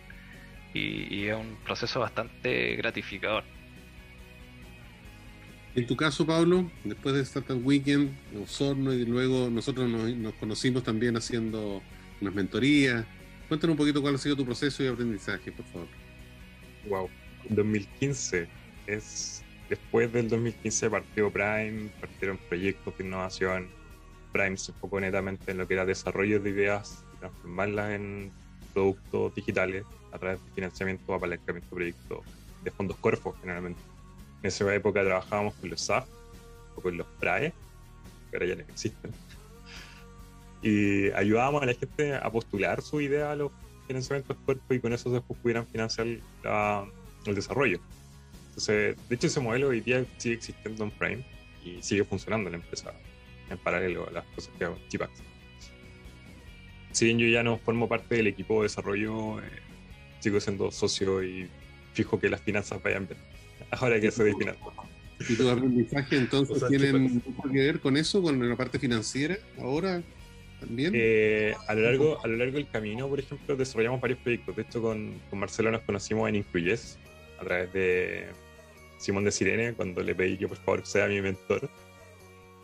y 0.75 1.27
es 1.27 1.37
un 1.37 1.57
proceso 1.65 2.01
bastante 2.01 2.77
gratificador. 2.77 3.45
En 5.74 5.87
tu 5.87 5.96
caso, 5.96 6.26
Pablo, 6.26 6.70
después 6.85 7.14
de 7.14 7.22
Startup 7.22 7.58
Weekend, 7.64 8.11
Osorno, 8.42 8.92
y 8.92 9.06
luego 9.06 9.48
nosotros 9.48 9.88
nos, 9.88 10.35
conocimos 10.35 10.82
también 10.82 11.16
haciendo 11.16 11.82
unas 12.20 12.35
mentorías. 12.35 13.06
Cuéntanos 13.48 13.72
un 13.72 13.78
poquito 13.78 14.02
cuál 14.02 14.16
ha 14.16 14.18
sido 14.18 14.37
tu 14.37 14.44
proceso 14.44 14.85
y 14.85 14.88
aprendizaje, 14.88 15.50
por 15.50 15.64
favor. 15.66 15.88
Wow, 16.88 17.08
2015 17.48 18.48
es 18.87 19.42
después 19.70 20.12
del 20.12 20.28
2015 20.28 20.90
partió 20.90 21.30
Prime, 21.30 21.90
partieron 22.00 22.38
proyectos 22.48 22.98
de 22.98 23.04
innovación. 23.04 23.68
Prime 24.32 24.58
se 24.58 24.72
enfocó 24.72 25.00
netamente 25.00 25.52
en 25.52 25.58
lo 25.58 25.66
que 25.66 25.74
era 25.74 25.87
desarrollo 25.87 26.38
de 26.40 26.50
ideas 26.50 27.02
transformarlas 27.22 27.92
en 27.92 28.32
productos 28.74 29.35
digitales 29.35 29.85
a 30.11 30.18
través 30.18 30.44
de 30.44 30.50
financiamiento 30.52 31.14
apalancamiento 31.14 31.68
de 31.70 31.76
proyectos 31.76 32.18
de 32.64 32.70
fondos 32.70 32.96
Corfo 32.98 33.37
generalmente 33.40 33.80
en 34.42 34.48
esa 34.48 34.74
época 34.74 35.05
trabajábamos 35.05 35.55
con 35.55 35.70
los 35.70 35.81
SAF 35.81 36.07
o 36.76 36.81
con 36.81 36.96
los 36.96 37.07
PRAE, 37.20 37.52
que 38.31 38.37
ahora 38.37 38.46
ya 38.46 38.57
no 38.57 38.62
existen. 38.62 39.12
Y 40.62 41.11
ayudábamos 41.12 41.62
a 41.62 41.66
la 41.66 41.74
gente 41.74 42.14
a 42.14 42.31
postular 42.31 42.83
su 42.83 43.00
idea 43.00 43.33
a 43.33 43.37
los 43.37 43.50
financiamientos 43.87 44.37
cuerpos 44.44 44.76
y 44.76 44.81
con 44.81 44.92
eso 44.92 45.11
después 45.11 45.38
pudieran 45.40 45.66
financiar 45.66 46.07
el 46.07 47.35
desarrollo. 47.35 47.81
Entonces, 48.48 48.96
de 49.09 49.14
hecho, 49.14 49.26
ese 49.26 49.40
modelo 49.40 49.68
hoy 49.68 49.81
día 49.81 50.05
sigue 50.18 50.35
existiendo 50.35 50.85
en 50.85 50.90
Prime 50.90 51.24
y 51.64 51.83
sigue 51.83 52.05
funcionando 52.05 52.48
en 52.48 52.52
la 52.52 52.59
empresa 52.62 52.92
en 53.48 53.59
paralelo 53.59 54.09
a 54.09 54.11
las 54.11 54.24
cosas 54.26 54.52
que 54.59 54.64
hago 54.64 54.76
en 54.76 54.88
Chipax. 54.88 55.22
Si 56.92 57.07
bien 57.07 57.18
yo 57.18 57.26
ya 57.26 57.42
no 57.42 57.59
formo 57.59 57.88
parte 57.88 58.16
del 58.16 58.26
equipo 58.26 58.57
de 58.57 58.64
desarrollo, 58.64 59.40
eh, 59.40 59.44
sigo 60.20 60.38
siendo 60.40 60.70
socio 60.70 61.22
y 61.22 61.48
fijo 61.94 62.20
que 62.20 62.28
las 62.28 62.40
finanzas 62.40 62.83
vayan 62.83 63.07
bien. 63.07 63.32
Ahora 63.72 64.00
que 64.00 64.11
se 64.11 64.35
final. 64.35 64.56
¿Y 65.28 65.35
tu 65.35 65.48
aprendizaje 65.48 66.16
entonces 66.16 66.62
tienen 66.68 67.02
mucho 67.02 67.50
que 67.50 67.58
ver 67.58 67.80
con 67.80 67.96
eso, 67.96 68.22
con 68.22 68.48
la 68.48 68.56
parte 68.56 68.78
financiera 68.78 69.38
ahora 69.58 70.02
también? 70.61 70.92
Eh, 70.94 71.54
a, 71.68 71.74
lo 71.74 71.82
largo, 71.82 72.24
a 72.24 72.28
lo 72.28 72.37
largo 72.37 72.54
del 72.56 72.68
camino, 72.68 73.08
por 73.08 73.20
ejemplo, 73.20 73.56
desarrollamos 73.56 74.00
varios 74.00 74.18
proyectos. 74.20 74.56
De 74.56 74.62
hecho, 74.62 74.82
con, 74.82 75.14
con 75.30 75.38
Marcelo 75.38 75.70
nos 75.70 75.82
conocimos 75.82 76.28
en 76.28 76.37
Incluyes, 76.37 76.98
a 77.40 77.44
través 77.44 77.72
de 77.72 78.26
Simón 78.98 79.24
de 79.24 79.32
Sirene, 79.32 79.72
cuando 79.74 80.02
le 80.02 80.14
pedí 80.14 80.37
que 80.37 80.48
por 80.48 80.58
favor 80.58 80.87
sea 80.87 81.06
mi 81.06 81.20
mentor. 81.20 81.70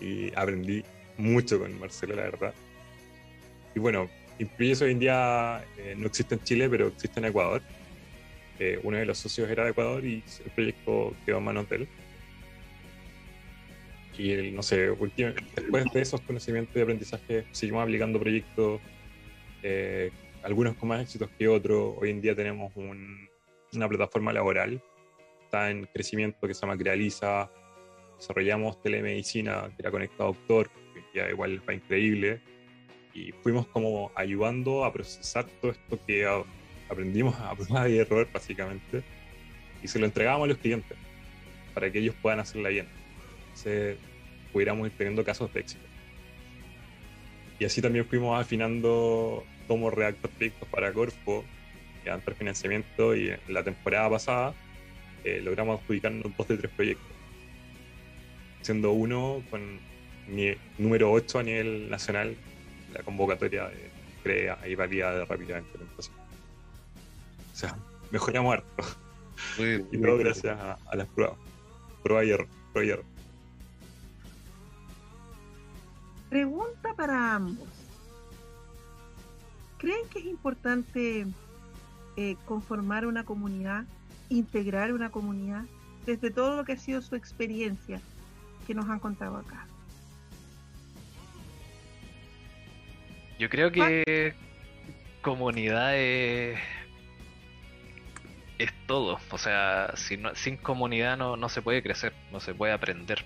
Y 0.00 0.32
aprendí 0.34 0.84
mucho 1.16 1.58
con 1.58 1.78
Marcelo, 1.78 2.16
la 2.16 2.22
verdad. 2.22 2.54
Y 3.74 3.78
bueno, 3.78 4.10
Incluyes 4.38 4.82
hoy 4.82 4.92
en 4.92 4.98
día 4.98 5.64
eh, 5.78 5.94
no 5.96 6.06
existe 6.06 6.34
en 6.34 6.42
Chile, 6.42 6.68
pero 6.68 6.88
existe 6.88 7.18
en 7.18 7.26
Ecuador 7.26 7.62
uno 8.82 8.96
de 8.96 9.06
los 9.06 9.18
socios 9.18 9.48
era 9.50 9.64
de 9.64 9.70
Ecuador 9.70 10.04
y 10.04 10.22
el 10.44 10.50
proyecto 10.50 11.14
quedó 11.24 11.38
en 11.38 11.44
manos 11.44 11.68
de 11.68 11.76
él. 11.76 11.88
Y 14.18 14.50
no 14.50 14.64
sé, 14.64 14.90
después 15.54 15.84
de 15.92 16.00
esos 16.00 16.20
conocimientos 16.22 16.74
y 16.74 16.80
aprendizaje, 16.80 17.44
seguimos 17.52 17.84
aplicando 17.84 18.18
proyectos, 18.18 18.80
eh, 19.62 20.10
algunos 20.42 20.74
con 20.74 20.88
más 20.88 21.02
éxitos 21.02 21.30
que 21.38 21.46
otros. 21.46 21.94
Hoy 21.98 22.10
en 22.10 22.20
día 22.20 22.34
tenemos 22.34 22.72
una 22.76 23.88
plataforma 23.88 24.32
laboral, 24.32 24.82
está 25.44 25.70
en 25.70 25.86
crecimiento 25.86 26.48
que 26.48 26.54
se 26.54 26.60
llama 26.60 26.76
Crealiza. 26.76 27.50
Desarrollamos 28.18 28.82
telemedicina 28.82 29.70
que 29.76 29.82
era 29.82 29.92
conectado 29.92 30.30
a 30.30 30.32
Doctor, 30.32 30.68
que 30.92 31.04
ya 31.14 31.30
igual 31.30 31.62
va 31.68 31.74
increíble. 31.74 32.40
Y 33.14 33.30
fuimos 33.30 33.68
como 33.68 34.10
ayudando 34.16 34.84
a 34.84 34.92
procesar 34.92 35.46
todo 35.60 35.70
esto 35.70 35.98
que 36.04 36.26
aprendimos 36.88 37.38
a 37.40 37.54
prueba 37.54 37.88
y 37.88 37.98
error, 37.98 38.28
básicamente, 38.32 39.02
y 39.82 39.88
se 39.88 39.98
lo 39.98 40.06
entregamos 40.06 40.44
a 40.44 40.48
los 40.48 40.58
clientes 40.58 40.96
para 41.74 41.90
que 41.90 41.98
ellos 41.98 42.14
puedan 42.20 42.40
hacerla 42.40 42.70
bien. 42.70 42.88
Entonces, 43.48 43.96
pudiéramos 44.52 44.86
ir 44.88 44.92
teniendo 44.96 45.24
casos 45.24 45.52
de 45.52 45.60
éxito. 45.60 45.84
Y 47.58 47.64
así 47.64 47.82
también 47.82 48.06
fuimos 48.06 48.40
afinando 48.40 49.44
cómo 49.66 49.90
redactar 49.90 50.30
proyectos 50.30 50.68
para 50.68 50.92
Corfo, 50.92 51.44
que 52.02 52.10
dan 52.10 52.22
financiamiento, 52.22 53.14
y 53.16 53.30
en 53.30 53.40
la 53.48 53.62
temporada 53.62 54.10
pasada 54.10 54.54
eh, 55.24 55.40
logramos 55.42 55.80
adjudicarnos 55.80 56.36
dos 56.36 56.48
de 56.48 56.56
tres 56.56 56.72
proyectos, 56.72 57.06
siendo 58.62 58.92
uno 58.92 59.42
con 59.50 59.80
número 60.78 61.10
8 61.10 61.38
a 61.38 61.42
nivel 61.42 61.90
nacional, 61.90 62.36
la 62.92 63.02
convocatoria 63.02 63.68
de 63.68 63.90
CREA 64.22 64.58
y 64.66 64.74
valía 64.74 65.24
rápidamente 65.24 65.78
la 65.78 65.84
o 67.58 67.60
sea, 67.60 67.76
mejoramos 68.12 68.54
harto. 68.54 68.84
y 69.58 69.98
todo 69.98 70.16
gracias 70.16 70.56
a, 70.56 70.94
las 70.94 71.08
pruebas. 71.08 71.36
Prueba 72.04 72.24
y 72.24 72.30
error, 72.30 72.46
prueba 72.72 73.02
Pregunta 76.30 76.94
para 76.94 77.34
ambos. 77.34 77.68
¿Creen 79.78 80.08
que 80.08 80.20
es 80.20 80.26
importante 80.26 81.26
eh, 82.16 82.36
conformar 82.44 83.06
una 83.06 83.24
comunidad, 83.24 83.86
integrar 84.28 84.92
una 84.92 85.10
comunidad, 85.10 85.64
desde 86.06 86.30
todo 86.30 86.54
lo 86.54 86.64
que 86.64 86.74
ha 86.74 86.78
sido 86.78 87.02
su 87.02 87.16
experiencia 87.16 88.00
que 88.68 88.74
nos 88.74 88.88
han 88.88 89.00
contado 89.00 89.36
acá? 89.36 89.66
Yo 93.36 93.48
creo 93.50 93.72
que 93.72 94.34
comunidad 95.22 95.96
es 95.96 96.58
es 96.58 96.58
todo. 98.88 99.20
O 99.30 99.38
sea, 99.38 99.92
sin 99.94 100.56
comunidad 100.56 101.16
no, 101.16 101.36
no, 101.36 101.48
se 101.48 101.62
puede 101.62 101.80
crecer, 101.84 102.12
no 102.32 102.40
se 102.40 102.54
puede 102.54 102.72
aprender. 102.72 103.24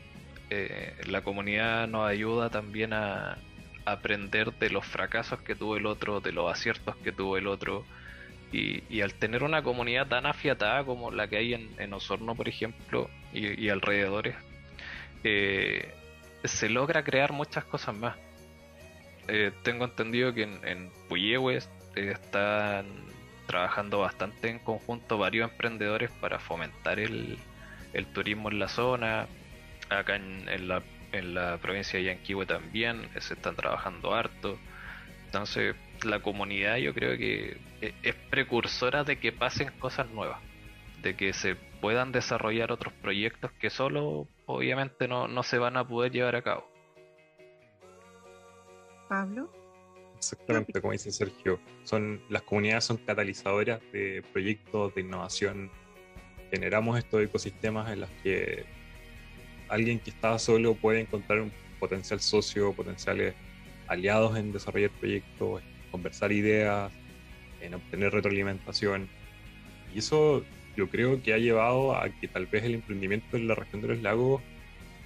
Eh, 0.50 0.94
la 1.06 1.22
comunidad 1.22 1.88
nos 1.88 2.06
ayuda 2.06 2.50
también 2.50 2.92
a, 2.92 3.38
aprender 3.86 4.52
de 4.52 4.70
los 4.70 4.86
fracasos 4.86 5.40
que 5.40 5.56
tuvo 5.56 5.76
el 5.76 5.86
otro, 5.86 6.20
de 6.20 6.30
los 6.30 6.52
aciertos 6.52 6.94
que 6.96 7.12
tuvo 7.12 7.38
el 7.38 7.46
otro. 7.46 7.86
Y, 8.52 9.00
al 9.00 9.14
tener 9.14 9.42
una 9.44 9.62
comunidad 9.62 10.08
tan 10.08 10.26
afiatada 10.26 10.84
como 10.84 11.10
la 11.10 11.26
que 11.26 11.38
hay 11.38 11.54
en, 11.54 11.94
Osorno, 11.94 12.34
por 12.34 12.50
ejemplo, 12.50 13.08
y, 13.32 13.70
alrededores, 13.70 14.36
eh, 15.24 15.94
se 16.44 16.68
logra 16.68 17.02
crear 17.02 17.32
muchas 17.32 17.64
cosas 17.64 17.96
más. 17.96 18.16
Eh, 19.28 19.52
tengo 19.62 19.86
entendido 19.86 20.34
que 20.34 20.42
en, 20.42 20.60
en 20.64 20.90
Puyehue 21.08 21.60
están 21.96 23.11
trabajando 23.52 23.98
bastante 23.98 24.48
en 24.48 24.58
conjunto 24.58 25.18
varios 25.18 25.50
emprendedores 25.50 26.10
para 26.22 26.38
fomentar 26.38 26.98
el, 26.98 27.38
turismo 28.14 28.50
en 28.50 28.58
la 28.58 28.68
zona. 28.68 29.26
Acá 29.90 30.16
en, 30.16 30.68
la, 30.68 30.82
en 31.12 31.34
la 31.34 31.58
provincia 31.58 31.98
de 31.98 32.06
Yanquihue 32.06 32.46
también 32.46 33.10
se 33.20 33.34
están 33.34 33.54
trabajando 33.54 34.14
harto. 34.14 34.58
Entonces, 35.26 35.76
la 36.02 36.20
comunidad 36.20 36.78
yo 36.78 36.94
creo 36.94 37.18
que 37.18 37.58
e, 37.82 37.94
es 38.02 38.14
precursora 38.30 39.04
de 39.04 39.18
que 39.18 39.32
pasen 39.32 39.70
cosas 39.78 40.08
nuevas, 40.08 40.40
de 41.02 41.14
que 41.14 41.34
se 41.34 41.54
puedan 41.82 42.10
desarrollar 42.10 42.72
otros 42.72 42.94
proyectos 42.94 43.52
que 43.60 43.68
solo 43.68 44.28
obviamente 44.46 45.08
no, 45.08 45.28
no 45.28 45.42
se 45.42 45.58
van 45.58 45.76
a 45.76 45.86
poder 45.86 46.10
llevar 46.10 46.36
a 46.36 46.42
cabo. 46.42 46.66
Pablo. 49.10 49.61
Exactamente, 50.22 50.80
como 50.80 50.92
dice 50.92 51.10
Sergio, 51.10 51.58
son 51.82 52.20
las 52.28 52.42
comunidades 52.42 52.84
son 52.84 52.96
catalizadoras 52.98 53.80
de 53.92 54.22
proyectos 54.32 54.94
de 54.94 55.00
innovación. 55.00 55.68
Generamos 56.52 56.96
estos 56.96 57.24
ecosistemas 57.24 57.90
en 57.90 58.02
los 58.02 58.10
que 58.22 58.64
alguien 59.68 59.98
que 59.98 60.10
está 60.10 60.38
solo 60.38 60.76
puede 60.76 61.00
encontrar 61.00 61.40
un 61.40 61.50
potencial 61.80 62.20
socio, 62.20 62.72
potenciales 62.72 63.34
aliados 63.88 64.38
en 64.38 64.52
desarrollar 64.52 64.90
proyectos, 64.90 65.60
en 65.60 65.90
conversar 65.90 66.30
ideas, 66.30 66.92
en 67.60 67.74
obtener 67.74 68.12
retroalimentación. 68.12 69.08
Y 69.92 69.98
eso 69.98 70.44
yo 70.76 70.88
creo 70.88 71.20
que 71.20 71.34
ha 71.34 71.38
llevado 71.38 71.96
a 71.96 72.08
que 72.10 72.28
tal 72.28 72.46
vez 72.46 72.62
el 72.62 72.74
emprendimiento 72.74 73.36
en 73.36 73.48
la 73.48 73.56
región 73.56 73.82
de 73.82 73.88
los 73.88 73.98
lagos 74.02 74.40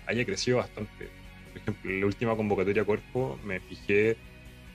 haya 0.07 0.27
crecido 0.27 0.59
bastante. 0.59 1.09
Por 1.49 1.63
ejemplo, 1.63 1.91
en 1.91 2.01
la 2.01 2.07
última 2.07 2.37
convocatoria 2.37 2.85
Cuerpo 2.85 3.41
me 3.47 3.61
fijé 3.61 4.19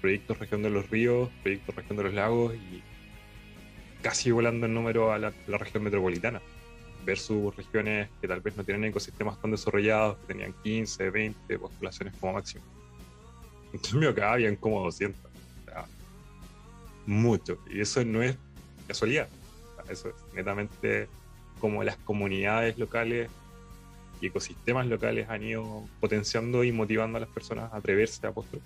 proyectos 0.01 0.39
región 0.39 0.63
de 0.63 0.69
los 0.69 0.89
ríos, 0.89 1.29
proyectos 1.43 1.75
región 1.75 1.97
de 1.97 2.03
los 2.03 2.13
lagos 2.13 2.55
y 2.55 2.81
casi 4.01 4.31
volando 4.31 4.65
el 4.65 4.73
número 4.73 5.11
a 5.11 5.19
la, 5.19 5.31
región 5.57 5.83
metropolitana 5.83 6.41
versus 7.05 7.55
regiones 7.55 8.09
que 8.19 8.27
tal 8.27 8.41
vez 8.41 8.57
no 8.57 8.63
tienen 8.63 8.85
ecosistemas 8.85 9.39
tan 9.41 9.51
desarrollados, 9.51 10.17
que 10.19 10.33
tenían 10.33 10.53
15, 10.63 11.09
20 11.09 11.59
postulaciones 11.59 12.13
como 12.19 12.33
máximo. 12.33 12.63
En 13.73 13.79
cambio 13.79 14.09
acá 14.09 14.33
habían 14.33 14.55
como 14.55 14.83
200. 14.83 15.19
O 15.23 15.65
sea, 15.65 15.85
mucho. 17.05 17.57
Y 17.69 17.81
eso 17.81 18.03
no 18.05 18.21
es 18.21 18.37
casualidad. 18.87 19.29
eso 19.89 20.09
es 20.09 20.15
netamente 20.35 21.07
como 21.59 21.83
las 21.83 21.97
comunidades 21.97 22.77
locales 22.77 23.29
y 24.19 24.27
ecosistemas 24.27 24.85
locales 24.85 25.27
han 25.29 25.43
ido 25.43 25.83
potenciando 25.99 26.63
y 26.63 26.71
motivando 26.71 27.17
a 27.17 27.21
las 27.21 27.29
personas 27.29 27.71
a 27.73 27.77
atreverse 27.77 28.25
a 28.27 28.29
apostar. 28.29 28.59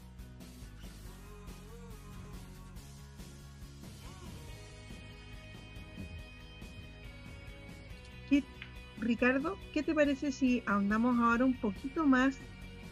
Ricardo, 9.05 9.57
¿qué 9.73 9.83
te 9.83 9.93
parece 9.93 10.31
si 10.31 10.63
ahondamos 10.65 11.17
ahora 11.19 11.45
un 11.45 11.53
poquito 11.53 12.05
más 12.05 12.37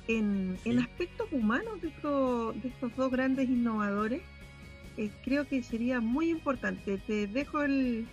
en, 0.08 0.58
aspectos 0.80 1.28
humanos 1.32 1.82
de, 1.82 1.88
de 1.88 2.68
estos 2.68 2.96
dos 2.96 3.12
grandes 3.12 3.50
innovadores? 3.50 4.22
Eh, 4.98 5.10
creo 5.24 5.48
que 5.48 5.64
sería 5.64 6.00
muy 6.00 6.30
importante. 6.30 7.00
Te 7.00 7.26
dejo 7.26 7.64
el, 7.64 8.06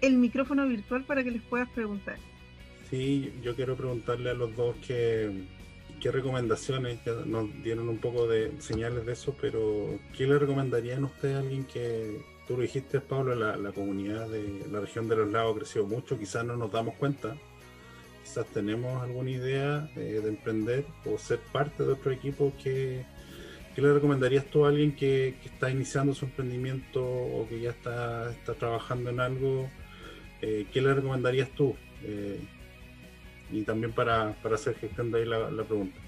el 0.00 0.16
micrófono 0.16 0.66
virtual 0.66 1.04
para 1.04 1.22
que 1.22 1.30
les 1.30 1.42
puedas 1.42 1.68
preguntar. 1.70 2.16
Sí, 2.90 3.32
yo 3.42 3.54
quiero 3.54 3.76
preguntarle 3.76 4.30
a 4.30 4.34
los 4.34 4.54
dos 4.56 4.76
qué, 4.84 5.30
qué 6.00 6.10
recomendaciones, 6.10 6.98
ya 7.04 7.12
nos 7.26 7.48
dieron 7.62 7.88
un 7.88 7.98
poco 7.98 8.26
de 8.26 8.52
señales 8.60 9.06
de 9.06 9.12
eso, 9.12 9.36
pero 9.40 9.98
¿qué 10.16 10.26
le 10.26 10.38
recomendarían 10.38 11.04
a 11.04 11.06
usted 11.06 11.34
a 11.34 11.38
alguien 11.38 11.64
que, 11.64 12.20
tú 12.46 12.56
lo 12.56 12.62
dijiste, 12.62 13.00
Pablo, 13.00 13.34
la, 13.34 13.72
comunidad 13.72 14.28
de 14.28 14.66
la 14.70 14.80
región 14.80 15.08
de 15.08 15.16
los 15.16 15.30
lagos 15.30 15.54
ha 15.54 15.58
crecido 15.58 15.86
mucho, 15.86 16.18
quizás 16.18 16.44
no 16.44 16.56
nos 16.56 16.70
damos 16.70 16.94
cuenta, 16.94 17.36
quizás 18.22 18.46
tenemos 18.46 19.02
alguna 19.02 19.30
idea 19.30 19.90
eh, 19.96 20.20
de 20.22 20.28
emprender 20.28 20.84
o 21.04 21.18
ser 21.18 21.38
parte 21.52 21.84
de 21.84 21.92
otro 21.92 22.12
equipo 22.12 22.52
¿qué 22.62 23.04
le 23.76 23.92
recomendarías 23.92 24.46
tú 24.46 24.64
a 24.64 24.68
alguien 24.68 24.96
que, 24.96 25.36
está 25.44 25.70
iniciando 25.70 26.14
su 26.14 26.24
emprendimiento 26.24 27.04
o 27.04 27.46
que 27.48 27.60
ya 27.60 27.70
está, 27.70 28.32
trabajando 28.58 29.10
en 29.10 29.20
algo? 29.20 29.68
Eh, 30.40 30.66
¿Qué 30.72 30.80
le 30.80 30.94
recomendarías 30.94 31.50
tú? 31.50 31.76
Eh, 32.02 32.40
y 33.50 33.62
también 33.62 33.92
para, 33.92 34.34
hacer 34.52 34.76
gestión 34.76 35.10
de 35.10 35.20
ahí 35.20 35.26
la 35.26 35.64
pregunta. 35.64 36.05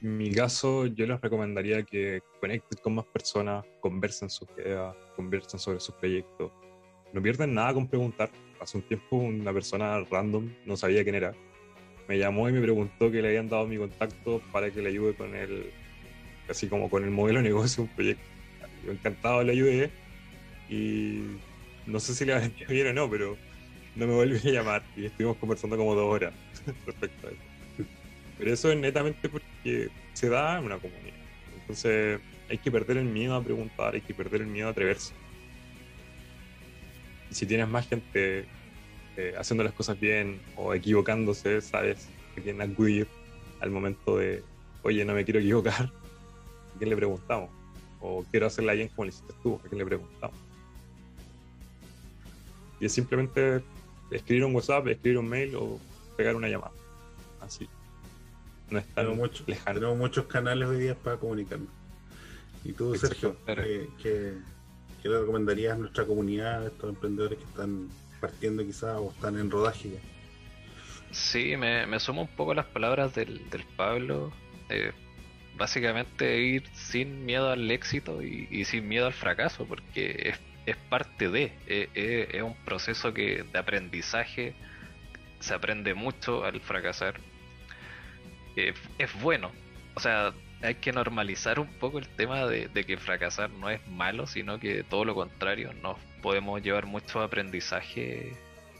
Mi 0.00 0.30
caso, 0.30 0.86
yo 0.86 1.06
les 1.06 1.20
recomendaría 1.20 1.82
que 1.82 2.20
conecten 2.40 2.78
con 2.82 2.96
más 2.96 3.06
personas, 3.06 3.64
conversen 3.80 4.28
sus 4.28 4.46
ideas, 4.58 4.94
conversen 5.16 5.58
sobre 5.58 5.80
sus 5.80 5.94
proyectos. 5.94 6.52
No 7.12 7.22
pierden 7.22 7.54
nada 7.54 7.72
con 7.72 7.88
preguntar. 7.88 8.30
Hace 8.60 8.76
un 8.78 8.82
tiempo 8.84 9.16
una 9.16 9.52
persona 9.52 10.00
random, 10.10 10.50
no 10.64 10.76
sabía 10.76 11.02
quién 11.02 11.14
era, 11.14 11.32
me 12.08 12.18
llamó 12.18 12.48
y 12.48 12.52
me 12.52 12.60
preguntó 12.60 13.10
que 13.10 13.20
le 13.20 13.28
habían 13.28 13.48
dado 13.48 13.66
mi 13.66 13.76
contacto 13.76 14.40
para 14.52 14.70
que 14.70 14.80
le 14.80 14.90
ayude 14.90 15.14
con 15.14 15.34
el, 15.34 15.70
así 16.48 16.68
como 16.68 16.88
con 16.88 17.04
el 17.04 17.10
modelo 17.10 17.40
de 17.40 17.44
negocio 17.44 17.84
un 17.84 17.88
proyecto. 17.88 18.24
Yo 18.84 18.92
encantado 18.92 19.42
le 19.42 19.52
ayudé 19.52 19.90
y 20.68 21.36
no 21.86 22.00
sé 22.00 22.14
si 22.14 22.24
le 22.24 22.34
a 22.34 22.50
bien 22.68 22.88
o 22.88 22.92
no, 22.92 23.10
pero 23.10 23.36
no 23.94 24.06
me 24.06 24.14
volvió 24.14 24.38
a 24.38 24.52
llamar 24.52 24.82
y 24.96 25.06
estuvimos 25.06 25.36
conversando 25.38 25.76
como 25.76 25.94
dos 25.94 26.12
horas 26.12 26.32
respecto 26.86 27.26
a 27.26 27.30
eso. 27.30 27.55
Pero 28.38 28.52
eso 28.52 28.70
es 28.70 28.78
netamente 28.78 29.28
porque 29.28 29.88
se 30.12 30.28
da 30.28 30.58
en 30.58 30.64
una 30.66 30.78
comunidad. 30.78 31.16
Entonces 31.60 32.20
hay 32.48 32.58
que 32.58 32.70
perder 32.70 32.98
el 32.98 33.06
miedo 33.06 33.34
a 33.34 33.42
preguntar, 33.42 33.94
hay 33.94 34.00
que 34.00 34.14
perder 34.14 34.42
el 34.42 34.46
miedo 34.46 34.68
a 34.68 34.70
atreverse. 34.70 35.14
Y 37.30 37.34
si 37.34 37.46
tienes 37.46 37.68
más 37.68 37.88
gente 37.88 38.46
eh, 39.16 39.34
haciendo 39.36 39.64
las 39.64 39.72
cosas 39.72 39.98
bien 39.98 40.40
o 40.56 40.74
equivocándose, 40.74 41.60
sabes 41.60 42.08
a 42.36 42.40
quién 42.40 42.60
acudir 42.60 43.08
al 43.60 43.70
momento 43.70 44.18
de, 44.18 44.42
oye, 44.82 45.04
no 45.04 45.14
me 45.14 45.24
quiero 45.24 45.40
equivocar, 45.40 45.86
¿a 45.86 46.78
quién 46.78 46.90
le 46.90 46.96
preguntamos? 46.96 47.50
O 48.00 48.24
quiero 48.30 48.46
hacerla 48.46 48.74
bien 48.74 48.88
como 48.88 49.06
le 49.06 49.08
hiciste 49.08 49.32
tú, 49.42 49.58
¿a 49.64 49.68
quién 49.68 49.78
le 49.78 49.86
preguntamos? 49.86 50.36
Y 52.78 52.84
es 52.84 52.92
simplemente 52.92 53.62
escribir 54.10 54.44
un 54.44 54.54
WhatsApp, 54.54 54.86
escribir 54.88 55.18
un 55.18 55.28
mail 55.28 55.56
o 55.56 55.80
pegar 56.16 56.36
una 56.36 56.48
llamada. 56.48 56.72
Así. 57.40 57.66
No 58.70 58.78
es 58.78 58.86
tan 58.88 59.06
tenemos, 59.06 59.44
tenemos 59.64 59.96
muchos 59.96 60.26
canales 60.26 60.68
hoy 60.68 60.80
día 60.80 60.94
para 60.94 61.16
comunicarnos. 61.16 61.68
Y 62.64 62.72
tú, 62.72 62.94
Sergio, 62.96 63.36
¿qué, 64.02 64.34
le 65.04 65.20
recomendarías 65.20 65.74
a 65.74 65.78
nuestra 65.78 66.04
comunidad, 66.04 66.64
a 66.64 66.66
estos 66.66 66.90
emprendedores 66.90 67.38
que 67.38 67.44
están 67.44 67.88
partiendo 68.20 68.64
quizás 68.64 68.96
o 68.98 69.10
están 69.10 69.38
en 69.38 69.50
rodaje 69.50 69.90
ya? 69.90 70.00
Sí, 71.12 71.56
me, 71.56 71.86
me 71.86 72.00
sumo 72.00 72.22
un 72.22 72.28
poco 72.28 72.52
a 72.52 72.54
las 72.56 72.66
palabras 72.66 73.14
del, 73.14 73.40
Pablo. 73.76 74.32
Eh, 74.68 74.92
básicamente 75.56 76.40
ir 76.40 76.64
sin 76.74 77.24
miedo 77.24 77.50
al 77.50 77.70
éxito 77.70 78.22
y, 78.22 78.64
sin 78.64 78.88
miedo 78.88 79.06
al 79.06 79.12
fracaso, 79.12 79.64
porque 79.66 80.30
es, 80.30 80.40
es 80.66 80.76
parte 80.88 81.28
de, 81.28 81.44
eh, 81.66 81.88
eh, 81.94 82.28
es 82.32 82.42
un 82.42 82.54
proceso 82.64 83.14
que 83.14 83.44
de 83.44 83.58
aprendizaje, 83.58 84.54
se 85.40 85.54
aprende 85.54 85.94
mucho 85.94 86.44
al 86.44 86.60
fracasar, 86.60 87.20
es 88.56 89.22
bueno. 89.22 89.52
O 89.94 90.00
sea, 90.00 90.32
hay 90.62 90.76
que 90.76 90.92
normalizar 90.92 91.60
un 91.60 91.68
poco 91.68 91.98
el 91.98 92.08
tema 92.08 92.46
de, 92.46 92.68
que 92.68 92.96
fracasar 92.96 93.50
no 93.50 93.70
es 93.70 93.86
malo, 93.88 94.26
sino 94.26 94.58
que 94.58 94.82
todo 94.84 95.04
lo 95.04 95.14
contrario, 95.14 95.72
nos 95.82 95.96
podemos 96.22 96.62
llevar 96.62 96.86
mucho 96.86 97.20
aprendizaje 97.20 98.32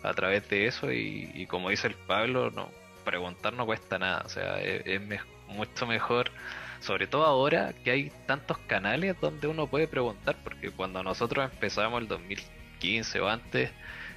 a 0.03 0.15
través 0.15 0.49
de 0.49 0.67
eso 0.67 0.93
y, 0.93 1.47
como 1.49 1.71
dice 1.71 1.89
el 1.89 1.95
Pablo, 1.95 2.51
no 2.51 2.71
preguntar 3.05 3.53
no 3.53 3.67
cuesta 3.67 3.99
nada, 3.99 4.23
o 4.25 4.29
sea, 4.29 4.61
es, 4.61 5.01
mucho 5.49 5.87
mejor, 5.87 6.33
sobre 6.81 7.07
todo 7.07 7.25
ahora 7.25 7.73
que 7.85 7.93
hay 7.93 8.13
tantos 8.27 8.59
canales 8.67 9.15
donde 9.21 9.47
uno 9.47 9.69
puede 9.69 9.87
preguntar, 9.87 10.37
porque 10.43 10.71
cuando 10.71 11.03
nosotros 11.05 11.51
empezamos 11.53 12.03
el 12.03 12.09
2015 12.09 13.21
o 13.21 13.29
antes, 13.29 13.71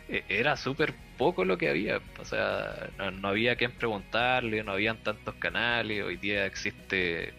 e, 0.07 0.23
era 0.27 0.57
súper 0.57 0.95
poco 1.19 1.45
lo 1.45 1.57
que 1.59 1.69
había. 1.69 2.01
O 2.19 2.25
sea, 2.25 2.89
no, 2.97 3.27
había 3.27 3.55
quien 3.57 3.73
preguntarle, 3.73 4.63
no 4.63 4.71
habían 4.71 4.97
tantos 5.03 5.35
canales. 5.35 6.03
Hoy 6.03 6.17
día 6.17 6.45
existe 6.45 7.33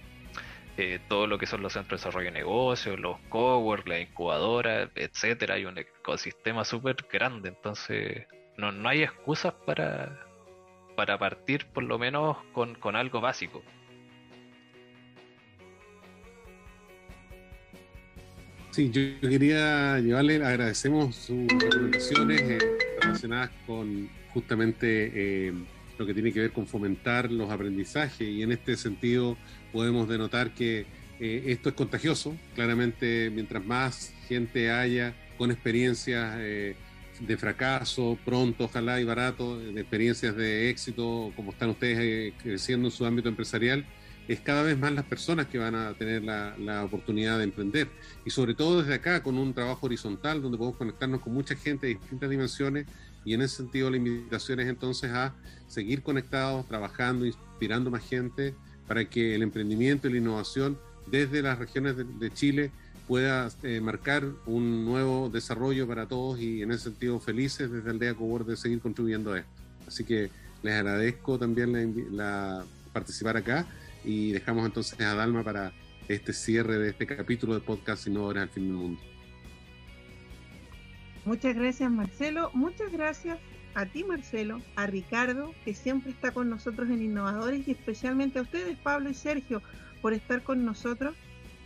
eh, 0.76 1.00
todo 1.08 1.26
lo 1.26 1.38
que 1.38 1.46
son 1.46 1.62
los 1.62 1.72
centros 1.72 2.00
de 2.00 2.06
desarrollo 2.06 2.26
de 2.30 2.38
negocios, 2.38 3.00
los 3.00 3.18
cowork, 3.30 3.88
la 3.88 3.98
incubadora, 3.98 4.90
etcétera. 4.94 5.54
Hay 5.54 5.64
un 5.64 5.78
ecosistema 5.78 6.64
súper 6.64 6.96
grande. 7.10 7.48
Entonces, 7.48 8.26
no, 8.58 8.70
no 8.70 8.88
hay 8.88 9.02
excusas 9.02 9.54
para, 9.66 10.26
para 10.94 11.18
partir 11.18 11.66
por 11.66 11.82
lo 11.82 11.98
menos 11.98 12.36
con, 12.52 12.74
con 12.74 12.96
algo 12.96 13.20
básico. 13.22 13.62
Sí, 18.70 18.88
yo 18.92 19.28
quería 19.28 19.98
llevarle, 19.98 20.37
agradecemos 20.44 21.16
sus 21.16 21.48
recomendaciones 21.48 22.40
eh, 22.42 22.59
relacionadas 23.00 23.50
con 23.66 24.09
justamente 24.33 25.11
eh, 25.12 25.52
lo 25.98 26.06
que 26.06 26.14
tiene 26.14 26.33
que 26.33 26.38
ver 26.38 26.52
con 26.52 26.68
fomentar 26.68 27.33
los 27.33 27.50
aprendizajes 27.50 28.28
y 28.28 28.44
en 28.44 28.52
este 28.52 28.76
sentido 28.76 29.37
podemos 29.72 30.09
denotar 30.09 30.54
que 30.54 30.87
eh, 31.18 31.42
esto 31.46 31.70
es 31.70 31.74
contagioso, 31.74 32.37
claramente 32.54 33.28
mientras 33.35 33.64
más 33.64 34.14
gente 34.28 34.70
haya 34.70 35.14
con 35.37 35.50
experiencias 35.50 36.38
de 36.38 37.37
fracaso, 37.37 38.16
pronto, 38.24 38.64
ojalá 38.64 39.00
y 39.00 39.04
barato, 39.04 39.59
de 39.59 39.80
experiencias 39.80 40.37
de 40.37 40.70
éxito, 40.70 41.33
como 41.35 41.50
están 41.50 41.70
ustedes 41.70 42.35
creciendo 42.40 42.87
en 42.87 42.92
su 42.92 43.04
ámbito 43.04 43.28
empresarial, 43.28 43.85
es 44.28 44.40
cada 44.40 44.62
vez 44.62 44.78
más 44.78 44.92
las 44.92 45.04
personas 45.04 45.46
que 45.46 45.59
van 45.59 45.74
a 45.74 45.92
tener 45.94 46.22
la, 46.22 46.56
la, 46.59 46.85
oportunidad 46.85 47.38
de 47.38 47.44
emprender. 47.44 47.88
Y 48.24 48.30
sobre 48.30 48.54
todo 48.54 48.80
desde 48.80 48.94
acá, 48.94 49.22
con 49.22 49.38
un 49.38 49.52
trabajo 49.54 49.87
horizontal, 49.87 50.40
donde 50.40 50.59
podemos 50.59 50.78
conectarnos 50.78 51.20
con 51.20 51.35
mucha 51.35 51.56
gente 51.56 51.87
de 51.87 51.94
distintas 51.94 52.30
dimensiones. 52.30 52.87
Y 53.24 53.35
en 53.35 53.42
ese 53.42 53.56
sentido, 53.56 53.90
la 53.90 53.96
invitación 53.96 54.61
es 54.61 54.68
entonces 54.68 55.11
a 55.11 55.35
seguir 55.66 56.02
conectados, 56.02 56.66
trabajando, 56.66 57.26
inspirando 57.26 57.90
más 57.90 58.09
gente, 58.09 58.54
para 58.87 59.04
que 59.04 59.35
el 59.35 59.42
emprendimiento 59.42 60.09
y 60.09 60.12
la 60.12 60.18
innovación 60.18 60.78
desde 61.06 61.42
las 61.42 61.59
regiones 61.59 61.96
de, 61.96 62.04
de 62.04 62.30
Chile 62.33 62.70
pueda 63.11 63.50
eh, 63.64 63.80
marcar 63.80 64.24
un 64.46 64.85
nuevo 64.85 65.28
desarrollo 65.28 65.85
para 65.88 66.06
todos 66.06 66.38
y 66.38 66.62
en 66.62 66.70
ese 66.70 66.85
sentido 66.85 67.18
felices 67.18 67.68
desde 67.68 67.90
Aldea 67.90 68.14
Cobor 68.14 68.46
de 68.46 68.56
seguir 68.56 68.78
contribuyendo 68.78 69.33
a 69.33 69.40
esto. 69.40 69.50
Así 69.88 70.04
que 70.04 70.30
les 70.62 70.74
agradezco 70.74 71.37
también 71.37 71.72
la, 71.72 71.85
la, 72.12 72.64
participar 72.92 73.37
acá 73.37 73.66
y 74.04 74.32
dejamos 74.32 74.66
entonces 74.66 75.00
a 75.00 75.14
Dalma 75.14 75.42
para 75.42 75.72
este 76.08 76.32
cierre 76.32 76.78
de 76.78 76.90
este 76.90 77.06
capítulo 77.06 77.54
de 77.54 77.60
podcast 77.60 78.06
Innovadores 78.06 78.42
al 78.42 78.48
Fin 78.48 78.68
del 78.68 78.76
Mundo. 78.76 79.00
Muchas 81.24 81.54
gracias 81.54 81.90
Marcelo, 81.90 82.50
muchas 82.54 82.90
gracias 82.92 83.38
a 83.74 83.86
ti 83.86 84.04
Marcelo, 84.04 84.60
a 84.76 84.86
Ricardo, 84.86 85.54
que 85.64 85.74
siempre 85.74 86.10
está 86.10 86.32
con 86.32 86.48
nosotros 86.48 86.88
en 86.90 87.02
Innovadores 87.02 87.68
y 87.68 87.72
especialmente 87.72 88.38
a 88.38 88.42
ustedes 88.42 88.76
Pablo 88.78 89.10
y 89.10 89.14
Sergio 89.14 89.62
por 90.00 90.12
estar 90.12 90.42
con 90.42 90.64
nosotros 90.64 91.14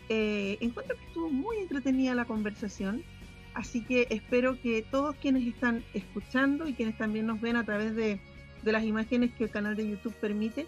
eh, 0.08 0.58
encuentro 0.60 0.96
que 0.96 1.04
estuvo 1.06 1.30
muy 1.30 1.56
entretenida 1.58 2.14
la 2.14 2.26
conversación, 2.26 3.02
así 3.54 3.82
que 3.82 4.06
espero 4.10 4.60
que 4.60 4.82
todos 4.82 5.16
quienes 5.16 5.46
están 5.46 5.82
escuchando 5.94 6.68
y 6.68 6.74
quienes 6.74 6.98
también 6.98 7.26
nos 7.26 7.40
ven 7.40 7.56
a 7.56 7.64
través 7.64 7.96
de, 7.96 8.20
de 8.62 8.72
las 8.72 8.84
imágenes 8.84 9.32
que 9.32 9.44
el 9.44 9.50
canal 9.50 9.76
de 9.76 9.88
YouTube 9.88 10.14
permite, 10.14 10.66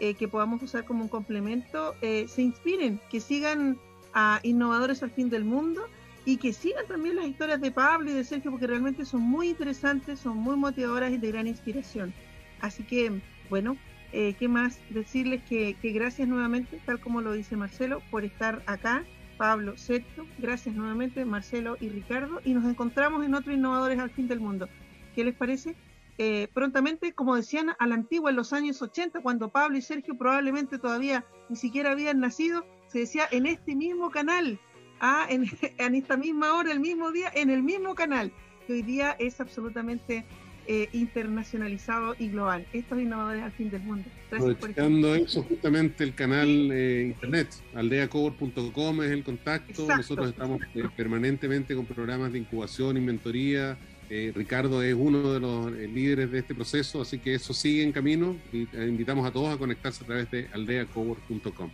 eh, 0.00 0.14
que 0.14 0.28
podamos 0.28 0.62
usar 0.62 0.84
como 0.84 1.02
un 1.02 1.08
complemento, 1.08 1.94
eh, 2.02 2.26
se 2.28 2.42
inspiren, 2.42 3.00
que 3.10 3.20
sigan 3.20 3.78
a 4.12 4.40
Innovadores 4.42 5.02
al 5.02 5.10
Fin 5.10 5.30
del 5.30 5.44
Mundo 5.44 5.82
y 6.24 6.36
que 6.36 6.52
sigan 6.52 6.86
también 6.86 7.16
las 7.16 7.26
historias 7.26 7.60
de 7.60 7.70
Pablo 7.70 8.10
y 8.10 8.14
de 8.14 8.24
Sergio, 8.24 8.50
porque 8.50 8.66
realmente 8.66 9.04
son 9.04 9.22
muy 9.22 9.48
interesantes, 9.48 10.20
son 10.20 10.38
muy 10.38 10.56
motivadoras 10.56 11.12
y 11.12 11.18
de 11.18 11.30
gran 11.30 11.46
inspiración. 11.46 12.14
Así 12.60 12.82
que, 12.82 13.20
bueno, 13.50 13.76
eh, 14.16 14.36
¿Qué 14.38 14.46
más? 14.46 14.78
Decirles 14.90 15.42
que, 15.42 15.74
que, 15.82 15.90
gracias 15.90 16.28
nuevamente, 16.28 16.78
tal 16.86 17.00
como 17.00 17.20
lo 17.20 17.32
dice 17.32 17.56
Marcelo, 17.56 18.00
por 18.12 18.24
estar 18.24 18.62
acá. 18.66 19.04
Pablo, 19.36 19.76
Sergio, 19.76 20.24
gracias 20.38 20.76
nuevamente, 20.76 21.24
Marcelo 21.24 21.76
y 21.80 21.88
Ricardo. 21.88 22.40
Y 22.44 22.54
nos 22.54 22.64
encontramos 22.64 23.24
en 23.24 23.34
otros 23.34 23.56
Innovadores 23.56 23.98
al 23.98 24.10
Fin 24.10 24.28
del 24.28 24.38
Mundo. 24.38 24.68
¿Qué 25.16 25.24
les 25.24 25.34
parece? 25.34 25.74
Eh, 26.18 26.48
prontamente, 26.54 27.12
como 27.12 27.34
decían 27.34 27.72
a 27.78 27.86
la 27.86 27.94
antigua, 27.94 28.30
en 28.30 28.36
los 28.36 28.52
años 28.52 28.80
80, 28.80 29.20
cuando 29.20 29.48
Pablo 29.48 29.76
y 29.76 29.82
Sergio 29.82 30.16
probablemente 30.16 30.78
todavía 30.78 31.24
ni 31.48 31.56
siquiera 31.56 31.92
habían 31.92 32.20
nacido, 32.20 32.64
se 32.86 33.00
decía 33.00 33.24
en 33.30 33.46
este 33.46 33.74
mismo 33.74 34.10
canal, 34.10 34.60
ah, 35.00 35.26
en, 35.28 35.46
en 35.78 35.94
esta 35.94 36.16
misma 36.16 36.54
hora, 36.54 36.72
el 36.72 36.80
mismo 36.80 37.10
día, 37.10 37.30
en 37.34 37.50
el 37.50 37.62
mismo 37.62 37.94
canal, 37.94 38.32
que 38.66 38.74
hoy 38.74 38.82
día 38.82 39.16
es 39.18 39.40
absolutamente 39.40 40.24
eh, 40.66 40.88
internacionalizado 40.92 42.14
y 42.18 42.28
global. 42.28 42.66
Estos 42.72 42.98
innovadores 42.98 43.42
al 43.42 43.52
fin 43.52 43.68
del 43.68 43.82
mundo. 43.82 44.08
Aprovechando 44.30 45.14
eso, 45.14 45.42
justamente 45.42 46.02
el 46.04 46.14
canal 46.14 46.48
eh, 46.72 47.12
internet, 47.14 47.48
aldeacover.com 47.74 49.02
es 49.02 49.10
el 49.10 49.22
contacto. 49.24 49.72
Exacto. 49.72 49.96
Nosotros 49.96 50.30
estamos 50.30 50.62
eh, 50.74 50.84
permanentemente 50.96 51.74
con 51.74 51.84
programas 51.84 52.32
de 52.32 52.38
incubación 52.38 52.96
y 52.96 53.00
mentoría. 53.00 53.76
Eh, 54.16 54.30
Ricardo 54.32 54.80
es 54.80 54.94
uno 54.94 55.32
de 55.32 55.40
los 55.40 55.72
eh, 55.72 55.88
líderes 55.88 56.30
de 56.30 56.38
este 56.38 56.54
proceso, 56.54 57.02
así 57.02 57.18
que 57.18 57.34
eso 57.34 57.52
sigue 57.52 57.82
en 57.82 57.90
camino 57.90 58.36
y 58.52 58.68
invitamos 58.76 59.26
a 59.26 59.32
todos 59.32 59.52
a 59.52 59.58
conectarse 59.58 60.04
a 60.04 60.06
través 60.06 60.30
de 60.30 60.48
aldeacover.com. 60.52 61.68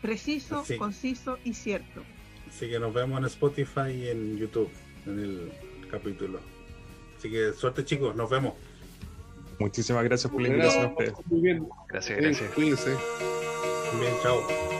Preciso, 0.00 0.60
así. 0.60 0.76
conciso 0.76 1.36
y 1.42 1.54
cierto. 1.54 2.04
Así 2.48 2.68
que 2.68 2.78
nos 2.78 2.94
vemos 2.94 3.18
en 3.18 3.24
Spotify 3.24 3.90
y 3.90 4.06
en 4.06 4.38
YouTube 4.38 4.70
en 5.06 5.18
el 5.18 5.52
capítulo. 5.90 6.38
Así 7.16 7.28
que 7.28 7.52
suerte 7.52 7.84
chicos, 7.84 8.14
nos 8.14 8.30
vemos. 8.30 8.54
Muchísimas 9.58 10.04
gracias 10.04 10.30
por 10.30 10.40
la 10.40 10.46
invitación 10.46 10.84
a 10.84 10.88
ustedes. 10.90 11.12
Muy 11.26 11.40
bien. 11.40 11.68
Gracias, 11.88 12.20
gracias. 12.20 12.50
Cuídense. 12.52 12.90
Muy 13.94 14.02
bien, 14.02 14.14
chao. 14.22 14.77